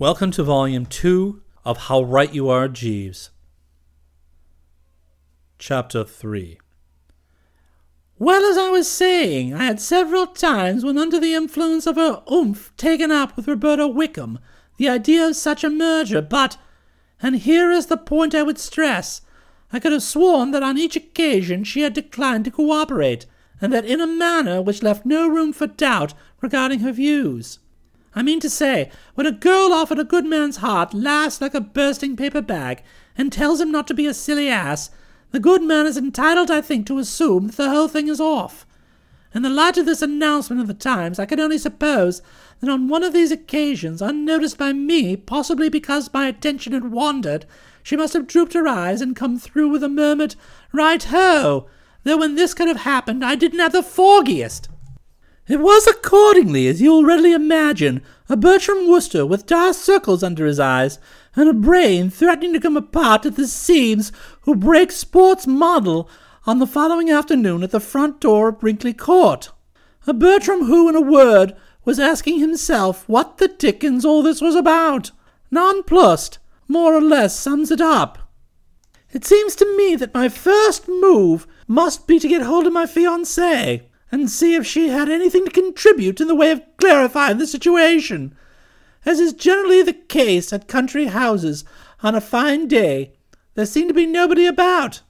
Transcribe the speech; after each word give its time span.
Welcome 0.00 0.30
to 0.32 0.44
Volume 0.44 0.86
2 0.86 1.42
of 1.64 1.76
How 1.76 2.04
Right 2.04 2.32
You 2.32 2.48
Are, 2.48 2.68
Jeeves. 2.68 3.30
Chapter 5.58 6.04
3 6.04 6.60
Well, 8.16 8.44
as 8.44 8.56
I 8.56 8.70
was 8.70 8.88
saying, 8.88 9.54
I 9.54 9.64
had 9.64 9.80
several 9.80 10.28
times, 10.28 10.84
when 10.84 10.98
under 10.98 11.18
the 11.18 11.34
influence 11.34 11.84
of 11.84 11.96
her 11.96 12.22
oomph, 12.30 12.72
taken 12.76 13.10
up 13.10 13.34
with 13.34 13.48
Roberta 13.48 13.88
Wickham 13.88 14.38
the 14.76 14.88
idea 14.88 15.26
of 15.26 15.34
such 15.34 15.64
a 15.64 15.68
merger, 15.68 16.22
but, 16.22 16.58
and 17.20 17.34
here 17.34 17.72
is 17.72 17.86
the 17.86 17.96
point 17.96 18.36
I 18.36 18.44
would 18.44 18.60
stress, 18.60 19.22
I 19.72 19.80
could 19.80 19.90
have 19.90 20.04
sworn 20.04 20.52
that 20.52 20.62
on 20.62 20.78
each 20.78 20.94
occasion 20.94 21.64
she 21.64 21.80
had 21.80 21.94
declined 21.94 22.44
to 22.44 22.52
cooperate, 22.52 23.26
and 23.60 23.72
that 23.72 23.84
in 23.84 24.00
a 24.00 24.06
manner 24.06 24.62
which 24.62 24.80
left 24.80 25.04
no 25.04 25.26
room 25.26 25.52
for 25.52 25.66
doubt 25.66 26.14
regarding 26.40 26.78
her 26.80 26.92
views. 26.92 27.58
I 28.14 28.22
mean 28.22 28.40
to 28.40 28.50
say, 28.50 28.90
when 29.14 29.26
a 29.26 29.32
girl 29.32 29.72
offered 29.72 29.98
a 29.98 30.04
good 30.04 30.24
man's 30.24 30.58
heart 30.58 30.94
laughs 30.94 31.40
like 31.40 31.54
a 31.54 31.60
bursting 31.60 32.16
paper 32.16 32.40
bag 32.40 32.82
and 33.16 33.32
tells 33.32 33.60
him 33.60 33.70
not 33.70 33.86
to 33.88 33.94
be 33.94 34.06
a 34.06 34.14
silly 34.14 34.48
ass, 34.48 34.90
the 35.30 35.40
good 35.40 35.62
man 35.62 35.86
is 35.86 35.96
entitled, 35.96 36.50
I 36.50 36.60
think, 36.60 36.86
to 36.86 36.98
assume 36.98 37.48
that 37.48 37.56
the 37.56 37.70
whole 37.70 37.88
thing 37.88 38.08
is 38.08 38.20
off. 38.20 38.66
In 39.34 39.42
the 39.42 39.50
light 39.50 39.76
of 39.76 39.84
this 39.84 40.00
announcement 40.00 40.62
of 40.62 40.68
the 40.68 40.74
Times, 40.74 41.18
I 41.18 41.26
can 41.26 41.38
only 41.38 41.58
suppose 41.58 42.22
that 42.60 42.70
on 42.70 42.88
one 42.88 43.04
of 43.04 43.12
these 43.12 43.30
occasions, 43.30 44.00
unnoticed 44.00 44.56
by 44.56 44.72
me, 44.72 45.16
possibly 45.16 45.68
because 45.68 46.12
my 46.14 46.26
attention 46.26 46.72
had 46.72 46.90
wandered, 46.90 47.44
she 47.82 47.96
must 47.96 48.14
have 48.14 48.26
drooped 48.26 48.54
her 48.54 48.66
eyes 48.66 49.02
and 49.02 49.14
come 49.14 49.38
through 49.38 49.68
with 49.68 49.84
a 49.84 49.88
murmured 49.88 50.34
right 50.72 51.04
ho, 51.04 51.68
though 52.04 52.16
when 52.16 52.36
this 52.36 52.54
could 52.54 52.68
have 52.68 52.78
happened 52.78 53.24
I 53.24 53.34
didn't 53.34 53.60
have 53.60 53.72
the 53.72 53.82
foggiest. 53.82 54.68
It 55.48 55.60
was 55.60 55.86
accordingly, 55.86 56.66
as 56.66 56.82
you 56.82 56.90
will 56.90 57.04
readily 57.04 57.32
imagine, 57.32 58.02
a 58.28 58.36
Bertram 58.36 58.86
Wooster 58.86 59.24
with 59.24 59.46
dark 59.46 59.74
circles 59.76 60.22
under 60.22 60.44
his 60.44 60.60
eyes, 60.60 60.98
and 61.34 61.48
a 61.48 61.54
brain 61.54 62.10
threatening 62.10 62.52
to 62.52 62.60
come 62.60 62.76
apart 62.76 63.24
at 63.24 63.36
the 63.36 63.46
seams, 63.46 64.12
who 64.42 64.54
breaks 64.54 64.96
sports 64.96 65.46
model 65.46 66.10
on 66.46 66.58
the 66.58 66.66
following 66.66 67.08
afternoon 67.08 67.62
at 67.62 67.70
the 67.70 67.80
front 67.80 68.20
door 68.20 68.48
of 68.48 68.60
Brinkley 68.60 68.92
Court. 68.92 69.50
A 70.06 70.12
Bertram 70.12 70.66
who, 70.66 70.86
in 70.86 70.94
a 70.94 71.00
word, 71.00 71.56
was 71.82 71.98
asking 71.98 72.40
himself 72.40 73.08
what 73.08 73.38
the 73.38 73.48
dickens 73.48 74.04
all 74.04 74.22
this 74.22 74.42
was 74.42 74.54
about. 74.54 75.12
Nonplussed, 75.50 76.38
more 76.68 76.94
or 76.94 77.00
less 77.00 77.34
sums 77.34 77.70
it 77.70 77.80
up. 77.80 78.18
It 79.12 79.24
seems 79.24 79.56
to 79.56 79.76
me 79.78 79.96
that 79.96 80.12
my 80.12 80.28
first 80.28 80.88
move 80.88 81.46
must 81.66 82.06
be 82.06 82.18
to 82.18 82.28
get 82.28 82.42
hold 82.42 82.66
of 82.66 82.74
my 82.74 82.84
fiancée 82.84 83.84
and 84.10 84.30
see 84.30 84.54
if 84.54 84.66
she 84.66 84.88
had 84.88 85.08
anything 85.08 85.44
to 85.44 85.50
contribute 85.50 86.20
in 86.20 86.28
the 86.28 86.34
way 86.34 86.50
of 86.50 86.62
clarifying 86.76 87.38
the 87.38 87.46
situation. 87.46 88.34
As 89.04 89.20
is 89.20 89.32
generally 89.32 89.82
the 89.82 89.92
case 89.92 90.52
at 90.52 90.68
country 90.68 91.06
houses 91.06 91.64
on 92.02 92.14
a 92.14 92.20
fine 92.20 92.68
day, 92.68 93.12
there 93.54 93.66
seemed 93.66 93.88
to 93.88 93.94
be 93.94 94.06
nobody 94.06 94.46
about. 94.46 95.02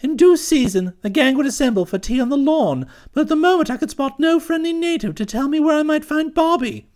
In 0.00 0.16
due 0.16 0.36
season, 0.36 0.94
the 1.02 1.10
gang 1.10 1.36
would 1.36 1.46
assemble 1.46 1.84
for 1.84 1.98
tea 1.98 2.20
on 2.20 2.28
the 2.28 2.36
lawn, 2.36 2.86
but 3.12 3.20
at 3.20 3.28
the 3.28 3.36
moment 3.36 3.70
I 3.70 3.76
could 3.76 3.90
spot 3.90 4.18
no 4.18 4.40
friendly 4.40 4.72
native 4.72 5.14
to 5.14 5.26
tell 5.26 5.46
me 5.46 5.60
where 5.60 5.76
I 5.76 5.82
might 5.82 6.04
find 6.04 6.34
Bobby. 6.34 6.88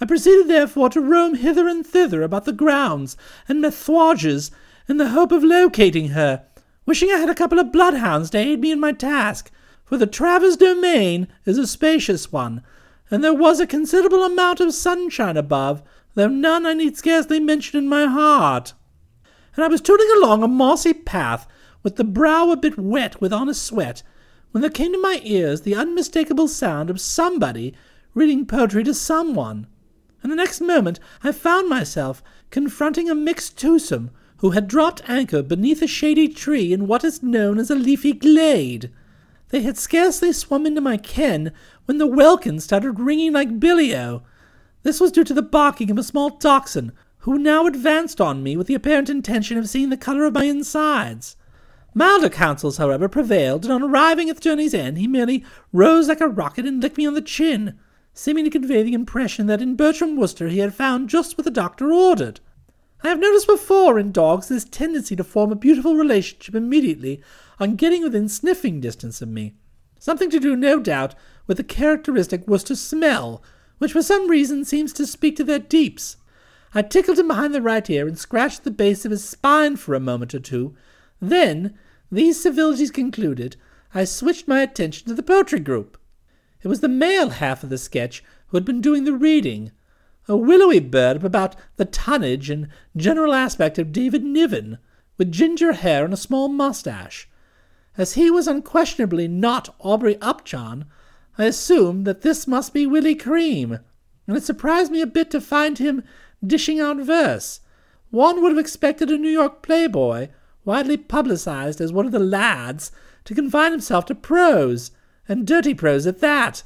I 0.00 0.06
proceeded 0.06 0.48
therefore 0.48 0.88
to 0.90 1.00
roam 1.00 1.34
hither 1.34 1.66
and 1.66 1.86
thither 1.86 2.22
about 2.22 2.44
the 2.44 2.52
grounds 2.52 3.16
and 3.48 3.60
messuages 3.60 4.50
in 4.88 4.96
the 4.96 5.10
hope 5.10 5.32
of 5.32 5.42
locating 5.42 6.10
her, 6.10 6.44
wishing 6.86 7.10
I 7.10 7.18
had 7.18 7.28
a 7.28 7.34
couple 7.34 7.58
of 7.58 7.72
bloodhounds 7.72 8.30
to 8.30 8.38
aid 8.38 8.60
me 8.60 8.70
in 8.70 8.80
my 8.80 8.92
task, 8.92 9.50
for 9.90 9.96
the 9.96 10.06
Travers 10.06 10.56
domain 10.56 11.26
is 11.44 11.58
a 11.58 11.66
spacious 11.66 12.30
one, 12.30 12.62
and 13.10 13.24
there 13.24 13.34
was 13.34 13.58
a 13.58 13.66
considerable 13.66 14.22
amount 14.22 14.60
of 14.60 14.72
sunshine 14.72 15.36
above, 15.36 15.82
though 16.14 16.28
none 16.28 16.64
I 16.64 16.74
need 16.74 16.96
scarcely 16.96 17.40
mention 17.40 17.76
in 17.76 17.88
my 17.88 18.06
heart. 18.06 18.72
And 19.56 19.64
I 19.64 19.66
was 19.66 19.80
tooling 19.80 20.06
along 20.16 20.44
a 20.44 20.46
mossy 20.46 20.92
path, 20.92 21.48
with 21.82 21.96
the 21.96 22.04
brow 22.04 22.52
a 22.52 22.56
bit 22.56 22.78
wet 22.78 23.20
with 23.20 23.32
honest 23.32 23.64
sweat, 23.64 24.04
when 24.52 24.60
there 24.60 24.70
came 24.70 24.92
to 24.92 25.02
my 25.02 25.20
ears 25.24 25.62
the 25.62 25.74
unmistakable 25.74 26.46
sound 26.46 26.88
of 26.88 27.00
somebody 27.00 27.74
reading 28.14 28.46
poetry 28.46 28.84
to 28.84 28.94
someone. 28.94 29.66
And 30.22 30.30
the 30.30 30.36
next 30.36 30.60
moment 30.60 31.00
I 31.24 31.32
found 31.32 31.68
myself 31.68 32.22
confronting 32.50 33.10
a 33.10 33.14
mixed 33.16 33.58
twosome 33.58 34.12
who 34.36 34.50
had 34.50 34.68
dropped 34.68 35.02
anchor 35.10 35.42
beneath 35.42 35.82
a 35.82 35.88
shady 35.88 36.28
tree 36.28 36.72
in 36.72 36.86
what 36.86 37.02
is 37.02 37.24
known 37.24 37.58
as 37.58 37.72
a 37.72 37.74
leafy 37.74 38.12
glade. 38.12 38.92
They 39.50 39.62
had 39.62 39.76
scarcely 39.76 40.32
swum 40.32 40.64
into 40.64 40.80
my 40.80 40.96
ken 40.96 41.52
when 41.84 41.98
the 41.98 42.06
welkin 42.06 42.60
started 42.60 43.00
ringing 43.00 43.32
like 43.32 43.60
billy-o. 43.60 44.22
This 44.82 45.00
was 45.00 45.12
due 45.12 45.24
to 45.24 45.34
the 45.34 45.42
barking 45.42 45.90
of 45.90 45.98
a 45.98 46.02
small 46.02 46.30
dachshund, 46.30 46.92
who 47.24 47.38
now 47.38 47.66
advanced 47.66 48.20
on 48.20 48.42
me 48.42 48.56
with 48.56 48.66
the 48.66 48.74
apparent 48.74 49.10
intention 49.10 49.58
of 49.58 49.68
seeing 49.68 49.90
the 49.90 49.96
colour 49.96 50.24
of 50.24 50.34
my 50.34 50.44
insides. 50.44 51.36
Milder 51.92 52.30
counsels, 52.30 52.76
however, 52.76 53.08
prevailed, 53.08 53.64
and 53.64 53.72
on 53.74 53.82
arriving 53.82 54.30
at 54.30 54.36
the 54.36 54.42
journey's 54.42 54.72
end, 54.72 54.96
he 54.96 55.06
merely 55.06 55.44
rose 55.72 56.08
like 56.08 56.20
a 56.20 56.28
rocket 56.28 56.64
and 56.64 56.80
licked 56.80 56.96
me 56.96 57.06
on 57.06 57.14
the 57.14 57.20
chin, 57.20 57.78
seeming 58.14 58.44
to 58.44 58.50
convey 58.50 58.82
the 58.82 58.94
impression 58.94 59.46
that 59.48 59.60
in 59.60 59.74
Bertram 59.74 60.16
Wooster 60.16 60.48
he 60.48 60.60
had 60.60 60.72
found 60.72 61.10
just 61.10 61.36
what 61.36 61.44
the 61.44 61.50
doctor 61.50 61.92
ordered. 61.92 62.40
I 63.02 63.08
have 63.08 63.18
noticed 63.18 63.46
before 63.46 63.98
in 63.98 64.12
dogs 64.12 64.48
this 64.48 64.64
tendency 64.64 65.16
to 65.16 65.24
form 65.24 65.50
a 65.50 65.56
beautiful 65.56 65.94
relationship 65.94 66.54
immediately 66.54 67.22
on 67.58 67.76
getting 67.76 68.02
within 68.02 68.28
sniffing 68.28 68.80
distance 68.80 69.22
of 69.22 69.28
me. 69.28 69.54
Something 69.98 70.30
to 70.30 70.40
do, 70.40 70.54
no 70.54 70.80
doubt, 70.80 71.14
with 71.46 71.56
the 71.56 71.64
characteristic 71.64 72.46
Wooster 72.46 72.74
smell, 72.74 73.42
which 73.78 73.92
for 73.92 74.02
some 74.02 74.28
reason 74.28 74.64
seems 74.64 74.92
to 74.94 75.06
speak 75.06 75.36
to 75.36 75.44
their 75.44 75.58
deeps. 75.58 76.16
I 76.74 76.82
tickled 76.82 77.18
him 77.18 77.28
behind 77.28 77.54
the 77.54 77.62
right 77.62 77.88
ear 77.88 78.06
and 78.06 78.18
scratched 78.18 78.64
the 78.64 78.70
base 78.70 79.04
of 79.04 79.10
his 79.10 79.24
spine 79.24 79.76
for 79.76 79.94
a 79.94 80.00
moment 80.00 80.34
or 80.34 80.40
two. 80.40 80.76
Then, 81.20 81.78
these 82.12 82.40
civilities 82.40 82.90
concluded, 82.90 83.56
I 83.94 84.04
switched 84.04 84.46
my 84.46 84.60
attention 84.60 85.08
to 85.08 85.14
the 85.14 85.22
poetry 85.22 85.60
group. 85.60 85.98
It 86.62 86.68
was 86.68 86.80
the 86.80 86.88
male 86.88 87.30
half 87.30 87.62
of 87.62 87.70
the 87.70 87.78
sketch 87.78 88.22
who 88.48 88.56
had 88.56 88.64
been 88.64 88.80
doing 88.80 89.04
the 89.04 89.14
reading, 89.14 89.72
a 90.28 90.36
willowy 90.36 90.80
bird 90.80 91.16
of 91.16 91.24
about 91.24 91.56
the 91.76 91.84
tonnage 91.84 92.50
and 92.50 92.68
general 92.96 93.32
aspect 93.32 93.78
of 93.78 93.92
David 93.92 94.24
Niven, 94.24 94.78
with 95.18 95.32
ginger 95.32 95.72
hair 95.72 96.04
and 96.04 96.14
a 96.14 96.16
small 96.16 96.48
moustache. 96.48 97.28
As 97.96 98.14
he 98.14 98.30
was 98.30 98.46
unquestionably 98.46 99.28
not 99.28 99.74
Aubrey 99.80 100.16
Upjohn, 100.20 100.86
I 101.36 101.44
assumed 101.44 102.06
that 102.06 102.22
this 102.22 102.46
must 102.46 102.72
be 102.72 102.86
Willie 102.86 103.14
Cream, 103.14 103.80
and 104.26 104.36
it 104.36 104.44
surprised 104.44 104.92
me 104.92 105.00
a 105.00 105.06
bit 105.06 105.30
to 105.32 105.40
find 105.40 105.78
him 105.78 106.02
dishing 106.46 106.80
out 106.80 106.98
verse. 106.98 107.60
One 108.10 108.42
would 108.42 108.52
have 108.52 108.58
expected 108.58 109.10
a 109.10 109.18
New 109.18 109.28
York 109.28 109.62
playboy, 109.62 110.28
widely 110.64 110.96
publicized 110.96 111.80
as 111.80 111.92
one 111.92 112.06
of 112.06 112.12
the 112.12 112.18
lads, 112.18 112.92
to 113.24 113.34
confine 113.34 113.72
himself 113.72 114.06
to 114.06 114.14
prose, 114.14 114.90
and 115.28 115.46
dirty 115.46 115.74
prose 115.74 116.06
at 116.06 116.20
that. 116.20 116.62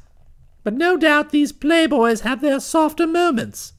But 0.65 0.75
no 0.75 0.97
doubt 0.97 1.31
these 1.31 1.53
playboys 1.53 2.23
have 2.23 2.41
their 2.41 2.59
softer 2.59 3.07
moments. 3.07 3.75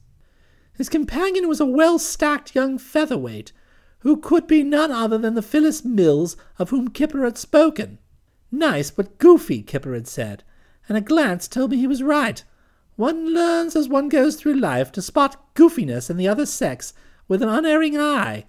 His 0.72 0.88
companion 0.88 1.48
was 1.48 1.60
a 1.60 1.66
well-stacked 1.66 2.54
young 2.54 2.78
featherweight, 2.78 3.52
who 4.00 4.16
could 4.18 4.46
be 4.46 4.62
none 4.62 4.92
other 4.92 5.18
than 5.18 5.34
the 5.34 5.42
Phyllis 5.42 5.84
Mills 5.84 6.36
of 6.58 6.70
whom 6.70 6.88
Kipper 6.88 7.24
had 7.24 7.36
spoken. 7.36 7.98
Nice 8.52 8.92
but 8.92 9.18
goofy, 9.18 9.62
Kipper 9.62 9.94
had 9.94 10.06
said, 10.06 10.44
and 10.88 10.96
a 10.96 11.00
glance 11.00 11.48
told 11.48 11.72
me 11.72 11.76
he 11.78 11.88
was 11.88 12.02
right. 12.02 12.44
One 12.94 13.34
learns 13.34 13.74
as 13.74 13.88
one 13.88 14.08
goes 14.08 14.36
through 14.36 14.54
life 14.54 14.92
to 14.92 15.02
spot 15.02 15.54
goofiness 15.54 16.08
in 16.08 16.16
the 16.16 16.28
other 16.28 16.46
sex 16.46 16.94
with 17.26 17.42
an 17.42 17.48
unerring 17.48 17.98
eye, 17.98 18.44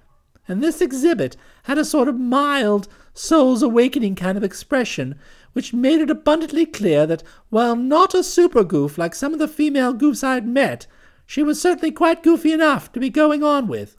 and 0.47 0.61
this 0.61 0.79
exhibit 0.79 1.35
had 1.63 1.77
a 1.77 1.83
sort 1.83 2.07
of 2.07 2.19
mild, 2.19 2.87
soul's 3.13 3.63
awakening 3.63 4.15
kind 4.15 4.37
of 4.37 4.43
expression 4.43 5.15
which 5.57 5.73
made 5.73 5.99
it 5.99 6.11
abundantly 6.11 6.67
clear 6.67 7.07
that 7.07 7.23
while 7.49 7.75
not 7.75 8.13
a 8.13 8.23
super 8.23 8.63
goof 8.63 8.95
like 8.95 9.15
some 9.15 9.33
of 9.33 9.39
the 9.39 9.47
female 9.47 9.91
goofs 9.91 10.23
I 10.23 10.35
had 10.35 10.47
met, 10.47 10.85
she 11.25 11.41
was 11.41 11.59
certainly 11.59 11.91
quite 11.91 12.21
goofy 12.21 12.53
enough 12.53 12.91
to 12.91 12.99
be 12.99 13.09
going 13.09 13.41
on 13.41 13.67
with. 13.67 13.97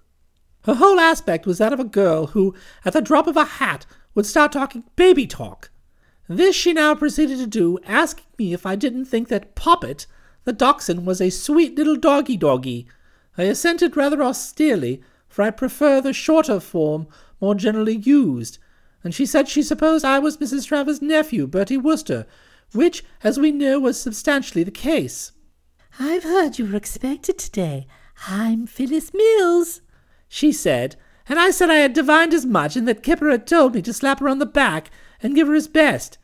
Her 0.66 0.74
whole 0.74 1.00
aspect 1.00 1.46
was 1.46 1.58
that 1.58 1.72
of 1.72 1.80
a 1.80 1.84
girl 1.84 2.28
who, 2.28 2.54
at 2.84 2.92
the 2.92 3.00
drop 3.00 3.26
of 3.26 3.36
a 3.36 3.44
hat, 3.44 3.86
would 4.14 4.24
start 4.24 4.52
talking 4.52 4.84
baby 4.94 5.26
talk. 5.26 5.72
This 6.28 6.54
she 6.54 6.72
now 6.72 6.94
proceeded 6.94 7.38
to 7.38 7.46
do, 7.48 7.80
asking 7.84 8.26
me 8.38 8.52
if 8.52 8.64
I 8.64 8.76
didn't 8.76 9.06
think 9.06 9.26
that 9.26 9.56
Poppet, 9.56 10.06
the 10.44 10.52
dachshund, 10.52 11.06
was 11.06 11.20
a 11.20 11.28
sweet 11.28 11.74
little 11.74 11.96
doggy 11.96 12.36
doggy. 12.36 12.86
I 13.36 13.42
assented 13.42 13.96
rather 13.96 14.22
austerely, 14.22 15.02
for 15.26 15.42
I 15.42 15.50
prefer 15.50 16.00
the 16.00 16.12
shorter 16.12 16.60
form 16.60 17.08
more 17.40 17.56
generally 17.56 17.96
used, 17.96 18.60
and 19.04 19.14
she 19.14 19.26
said 19.26 19.48
she 19.48 19.62
supposed 19.62 20.04
I 20.04 20.18
was 20.18 20.38
Mrs. 20.38 20.66
Travers' 20.66 21.02
nephew, 21.02 21.46
Bertie 21.46 21.76
Wooster, 21.76 22.26
which, 22.72 23.04
as 23.22 23.38
we 23.38 23.52
know, 23.52 23.80
was 23.80 24.00
substantially 24.00 24.64
the 24.64 24.70
case. 24.70 25.32
I've 25.98 26.24
heard 26.24 26.58
you 26.58 26.66
were 26.66 26.76
expected 26.76 27.38
today. 27.38 27.86
I'm 28.26 28.66
Phyllis 28.66 29.12
Mills 29.14 29.80
she 30.28 30.52
said, 30.52 30.96
and 31.28 31.38
I 31.40 31.50
said 31.50 31.70
I 31.70 31.76
had 31.76 31.94
divined 31.94 32.34
as 32.34 32.44
much, 32.44 32.76
and 32.76 32.86
that 32.86 33.02
Kipper 33.02 33.30
had 33.30 33.46
told 33.46 33.74
me 33.74 33.82
to 33.82 33.92
slap 33.92 34.20
her 34.20 34.28
on 34.28 34.38
the 34.38 34.46
back 34.46 34.90
and 35.22 35.34
give 35.34 35.48
her 35.48 35.54
his 35.54 35.68
best. 35.68 36.18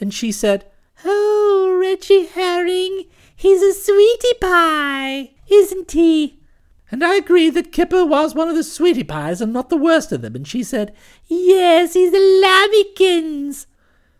And 0.00 0.14
she 0.14 0.32
said, 0.32 0.64
Oh, 1.04 1.76
Reggie 1.80 2.26
Herring, 2.26 3.04
he's 3.34 3.62
a 3.62 3.72
sweetie 3.74 4.38
pie, 4.40 5.32
isn't 5.48 5.90
he? 5.92 6.37
And 6.90 7.04
I 7.04 7.16
agreed 7.16 7.50
that 7.50 7.72
Kipper 7.72 8.04
was 8.04 8.34
one 8.34 8.48
of 8.48 8.56
the 8.56 8.64
sweetie 8.64 9.04
pies 9.04 9.40
and 9.40 9.52
not 9.52 9.68
the 9.68 9.76
worst 9.76 10.10
of 10.10 10.22
them, 10.22 10.34
and 10.34 10.48
she 10.48 10.62
said, 10.62 10.94
Yes, 11.26 11.92
he's 11.92 12.12
a 12.12 12.16
lambikins. 12.16 13.66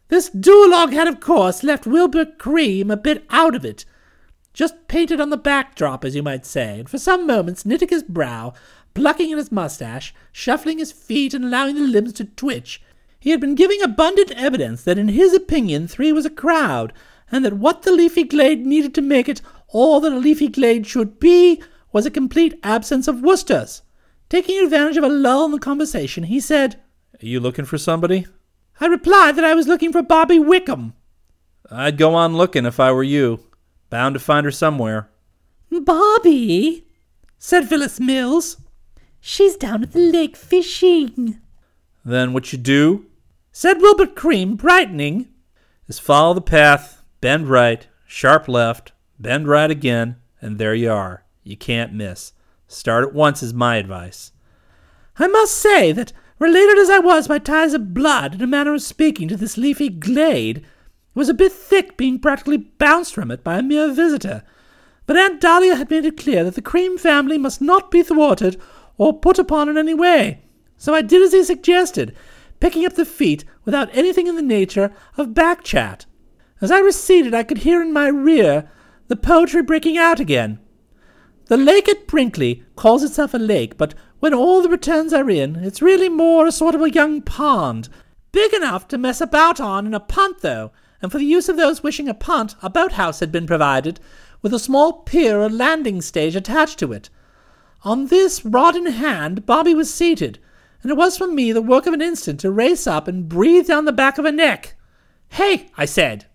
This 0.08 0.30
duologue 0.30 0.92
had, 0.92 1.08
of 1.08 1.20
course, 1.20 1.62
left 1.62 1.86
Wilbert 1.86 2.38
Cream 2.38 2.90
a 2.90 2.96
bit 2.96 3.24
out 3.30 3.54
of 3.54 3.64
it. 3.64 3.84
Just 4.52 4.88
painted 4.88 5.20
on 5.20 5.30
the 5.30 5.36
backdrop, 5.36 6.04
as 6.04 6.14
you 6.14 6.22
might 6.22 6.44
say, 6.44 6.80
and 6.80 6.88
for 6.88 6.98
some 6.98 7.26
moments 7.26 7.64
knitting 7.64 7.88
his 7.88 8.02
brow, 8.02 8.52
plucking 8.94 9.32
at 9.32 9.38
his 9.38 9.52
mustache, 9.52 10.14
shuffling 10.32 10.78
his 10.78 10.92
feet, 10.92 11.32
and 11.32 11.44
allowing 11.44 11.74
the 11.74 11.82
limbs 11.82 12.12
to 12.14 12.24
twitch, 12.24 12.82
he 13.20 13.30
had 13.30 13.40
been 13.40 13.54
giving 13.54 13.82
abundant 13.82 14.30
evidence 14.32 14.82
that 14.84 14.98
in 14.98 15.08
his 15.08 15.34
opinion 15.34 15.88
three 15.88 16.12
was 16.12 16.26
a 16.26 16.30
crowd, 16.30 16.92
and 17.30 17.44
that 17.44 17.54
what 17.54 17.82
the 17.82 17.92
leafy 17.92 18.24
glade 18.24 18.66
needed 18.66 18.94
to 18.94 19.02
make 19.02 19.28
it 19.28 19.40
all 19.68 20.00
that 20.00 20.12
a 20.12 20.18
leafy 20.18 20.48
glade 20.48 20.86
should 20.86 21.20
be 21.20 21.62
was 21.92 22.06
a 22.06 22.10
complete 22.10 22.58
absence 22.62 23.08
of 23.08 23.22
Woosters. 23.22 23.82
Taking 24.28 24.62
advantage 24.62 24.96
of 24.96 25.04
a 25.04 25.08
lull 25.08 25.46
in 25.46 25.52
the 25.52 25.58
conversation, 25.58 26.24
he 26.24 26.40
said, 26.40 26.76
Are 27.22 27.26
you 27.26 27.40
looking 27.40 27.64
for 27.64 27.78
somebody? 27.78 28.26
I 28.80 28.86
replied 28.86 29.36
that 29.36 29.44
I 29.44 29.54
was 29.54 29.66
looking 29.66 29.92
for 29.92 30.02
Bobby 30.02 30.38
Wickham. 30.38 30.94
I'd 31.70 31.98
go 31.98 32.14
on 32.14 32.36
looking 32.36 32.66
if 32.66 32.78
I 32.78 32.92
were 32.92 33.02
you. 33.02 33.40
Bound 33.90 34.14
to 34.14 34.20
find 34.20 34.44
her 34.44 34.50
somewhere. 34.50 35.10
Bobby? 35.70 36.86
said 37.38 37.68
Phyllis 37.68 37.98
Mills. 37.98 38.58
She's 39.20 39.56
down 39.56 39.82
at 39.82 39.92
the 39.92 39.98
lake 39.98 40.36
fishing. 40.36 41.40
Then 42.04 42.32
what 42.32 42.52
you 42.52 42.58
do 42.58 43.06
said 43.52 43.80
Wilbert 43.80 44.14
Cream, 44.14 44.54
brightening, 44.54 45.28
is 45.88 45.98
follow 45.98 46.34
the 46.34 46.40
path, 46.40 47.02
bend 47.20 47.48
right, 47.48 47.86
sharp 48.06 48.46
left, 48.46 48.92
bend 49.18 49.48
right 49.48 49.70
again, 49.70 50.16
and 50.40 50.58
there 50.58 50.74
you 50.74 50.92
are. 50.92 51.24
You 51.48 51.56
can't 51.56 51.94
miss. 51.94 52.34
Start 52.66 53.04
at 53.04 53.14
once 53.14 53.42
is 53.42 53.54
my 53.54 53.76
advice. 53.76 54.32
I 55.18 55.28
must 55.28 55.54
say 55.54 55.92
that, 55.92 56.12
related 56.38 56.76
as 56.76 56.90
I 56.90 56.98
was 56.98 57.26
by 57.26 57.38
ties 57.38 57.72
of 57.72 57.94
blood, 57.94 58.34
in 58.34 58.42
a 58.42 58.46
manner 58.46 58.74
of 58.74 58.82
speaking, 58.82 59.28
to 59.28 59.36
this 59.36 59.56
leafy 59.56 59.88
glade, 59.88 60.58
it 60.58 60.64
was 61.14 61.30
a 61.30 61.34
bit 61.34 61.50
thick 61.50 61.96
being 61.96 62.18
practically 62.18 62.58
bounced 62.58 63.14
from 63.14 63.30
it 63.30 63.42
by 63.42 63.56
a 63.56 63.62
mere 63.62 63.90
visitor. 63.90 64.42
But 65.06 65.16
Aunt 65.16 65.40
Dahlia 65.40 65.76
had 65.76 65.90
made 65.90 66.04
it 66.04 66.18
clear 66.18 66.44
that 66.44 66.54
the 66.54 66.60
Cream 66.60 66.98
family 66.98 67.38
must 67.38 67.62
not 67.62 67.90
be 67.90 68.02
thwarted 68.02 68.60
or 68.98 69.18
put 69.18 69.38
upon 69.38 69.70
in 69.70 69.78
any 69.78 69.94
way. 69.94 70.42
So 70.76 70.94
I 70.94 71.00
did 71.00 71.22
as 71.22 71.32
he 71.32 71.42
suggested, 71.42 72.14
picking 72.60 72.84
up 72.84 72.92
the 72.92 73.06
feet 73.06 73.46
without 73.64 73.88
anything 73.96 74.26
in 74.26 74.36
the 74.36 74.42
nature 74.42 74.92
of 75.16 75.32
back 75.32 75.64
chat. 75.64 76.04
As 76.60 76.70
I 76.70 76.80
receded, 76.80 77.32
I 77.32 77.42
could 77.42 77.58
hear 77.58 77.80
in 77.80 77.94
my 77.94 78.08
rear 78.08 78.70
the 79.06 79.16
poetry 79.16 79.62
breaking 79.62 79.96
out 79.96 80.20
again. 80.20 80.58
The 81.48 81.56
lake 81.56 81.88
at 81.88 82.06
Brinkley 82.06 82.62
calls 82.76 83.02
itself 83.02 83.32
a 83.32 83.38
lake, 83.38 83.78
but 83.78 83.94
when 84.20 84.34
all 84.34 84.60
the 84.60 84.68
returns 84.68 85.14
are 85.14 85.30
in, 85.30 85.56
it's 85.56 85.80
really 85.80 86.10
more 86.10 86.46
a 86.46 86.52
sort 86.52 86.74
of 86.74 86.82
a 86.82 86.90
young 86.90 87.22
pond, 87.22 87.88
big 88.32 88.52
enough 88.52 88.86
to 88.88 88.98
mess 88.98 89.22
about 89.22 89.58
on 89.58 89.86
in 89.86 89.94
a 89.94 90.00
punt, 90.00 90.42
though, 90.42 90.72
and 91.00 91.10
for 91.10 91.16
the 91.16 91.24
use 91.24 91.48
of 91.48 91.56
those 91.56 91.82
wishing 91.82 92.06
a 92.06 92.12
punt, 92.12 92.54
a 92.60 92.68
boathouse 92.68 93.20
had 93.20 93.32
been 93.32 93.46
provided, 93.46 93.98
with 94.42 94.52
a 94.52 94.58
small 94.58 94.92
pier 95.04 95.40
or 95.40 95.48
landing 95.48 96.02
stage 96.02 96.36
attached 96.36 96.78
to 96.80 96.92
it. 96.92 97.08
On 97.82 98.08
this, 98.08 98.44
rod 98.44 98.76
in 98.76 98.84
hand, 98.84 99.46
Bobby 99.46 99.74
was 99.74 99.92
seated, 99.92 100.38
and 100.82 100.90
it 100.92 100.98
was 100.98 101.16
for 101.16 101.26
me 101.26 101.50
the 101.52 101.62
work 101.62 101.86
of 101.86 101.94
an 101.94 102.02
instant 102.02 102.40
to 102.40 102.50
race 102.50 102.86
up 102.86 103.08
and 103.08 103.26
breathe 103.26 103.68
down 103.68 103.86
the 103.86 103.92
back 103.92 104.18
of 104.18 104.26
her 104.26 104.32
neck. 104.32 104.74
Hey, 105.30 105.70
I 105.78 105.86
said. 105.86 106.26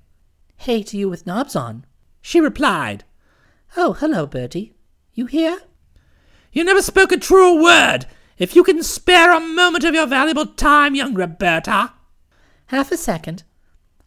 Hey 0.56 0.81
to 0.81 0.98
you 0.98 1.07
with 1.07 1.27
knobs 1.27 1.56
on. 1.56 1.86
She 2.19 2.42
replied. 2.42 3.04
Oh, 3.77 3.94
hello, 3.94 4.25
Bertie. 4.25 4.74
You 5.13 5.27
hear? 5.27 5.60
You 6.51 6.63
never 6.63 6.81
spoke 6.81 7.12
a 7.12 7.18
truer 7.18 7.62
word. 7.62 8.06
If 8.38 8.56
you 8.56 8.63
can 8.63 8.81
spare 8.81 9.31
a 9.31 9.39
moment 9.39 9.83
of 9.83 9.94
your 9.94 10.07
valuable 10.07 10.48
time, 10.48 10.95
young 10.95 11.13
Roberta. 11.13 11.94
Half 12.68 12.92
a 12.92 12.98
second. 12.98 13.44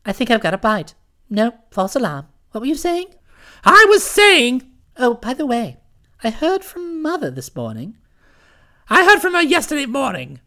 I 0.05 0.13
think 0.13 0.31
I've 0.31 0.41
got 0.41 0.55
a 0.55 0.59
bite. 0.59 0.95
No, 1.31 1.55
false 1.71 1.95
alarm. 1.95 2.27
What 2.51 2.61
were 2.61 2.67
you 2.67 2.75
saying? 2.75 3.07
I 3.65 3.87
was 3.89 4.03
saying. 4.03 4.71
Oh, 4.97 5.15
by 5.15 5.35
the 5.35 5.47
way, 5.47 5.77
I 6.25 6.31
heard 6.31 6.65
from 6.65 7.03
Mother 7.03 7.31
this 7.31 7.55
morning. 7.55 7.97
I 8.89 9.05
heard 9.05 9.21
from 9.21 9.35
her 9.35 9.43
yesterday 9.43 9.87
morning. 9.87 10.41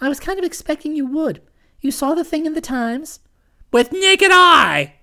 I 0.00 0.08
was 0.08 0.20
kind 0.20 0.38
of 0.38 0.44
expecting 0.44 0.96
you 0.96 1.06
would. 1.06 1.42
You 1.80 1.90
saw 1.90 2.14
the 2.14 2.24
thing 2.24 2.46
in 2.46 2.54
the 2.54 2.60
Times? 2.60 3.20
With 3.72 3.92
naked 3.92 4.30
eye. 4.32 4.94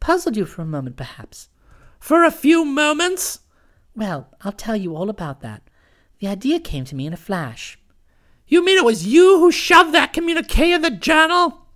Puzzled 0.00 0.36
you 0.36 0.44
for 0.44 0.62
a 0.62 0.66
moment, 0.66 0.96
perhaps. 0.96 1.48
For 1.98 2.24
a 2.24 2.30
few 2.30 2.64
moments. 2.64 3.40
Well, 3.94 4.28
I'll 4.40 4.52
tell 4.52 4.76
you 4.76 4.96
all 4.96 5.10
about 5.10 5.40
that. 5.40 5.62
The 6.18 6.28
idea 6.28 6.60
came 6.60 6.84
to 6.84 6.94
me 6.94 7.06
in 7.06 7.12
a 7.12 7.18
flash. 7.18 7.78
You 8.46 8.64
mean 8.64 8.78
it 8.78 8.84
was 8.84 9.06
you 9.06 9.38
who 9.38 9.50
shoved 9.50 9.94
that 9.94 10.12
communique 10.12 10.72
in 10.72 10.82
the 10.82 10.90
journal? 10.90 11.66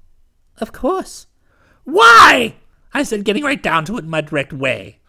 Of 0.59 0.73
course. 0.73 1.27
Why? 1.85 2.57
I 2.93 3.03
said, 3.03 3.25
getting 3.25 3.45
right 3.45 3.63
down 3.63 3.85
to 3.87 3.97
it 3.97 4.05
in 4.05 4.11
my 4.11 4.21
direct 4.21 4.53
way. 4.53 5.01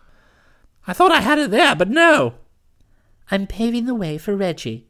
I 0.85 0.93
thought 0.93 1.11
I 1.11 1.21
had 1.21 1.39
it 1.39 1.51
there, 1.51 1.75
but 1.75 1.89
no. 1.89 2.35
I'm 3.29 3.47
paving 3.47 3.85
the 3.85 3.95
way 3.95 4.17
for 4.17 4.35
Reggie. 4.35 4.87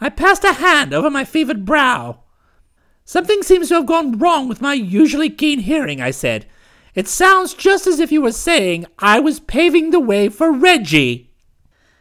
I 0.00 0.10
passed 0.10 0.44
a 0.44 0.54
hand 0.54 0.92
over 0.92 1.10
my 1.10 1.24
fevered 1.24 1.64
brow. 1.64 2.20
Something 3.04 3.42
seems 3.42 3.68
to 3.68 3.74
have 3.74 3.86
gone 3.86 4.18
wrong 4.18 4.48
with 4.48 4.60
my 4.60 4.74
usually 4.74 5.30
keen 5.30 5.60
hearing, 5.60 6.00
I 6.00 6.10
said. 6.10 6.46
It 6.94 7.06
sounds 7.06 7.54
just 7.54 7.86
as 7.86 8.00
if 8.00 8.10
you 8.10 8.20
were 8.20 8.32
saying 8.32 8.86
I 8.98 9.20
was 9.20 9.38
paving 9.38 9.90
the 9.90 10.00
way 10.00 10.28
for 10.28 10.50
Reggie. 10.50 11.25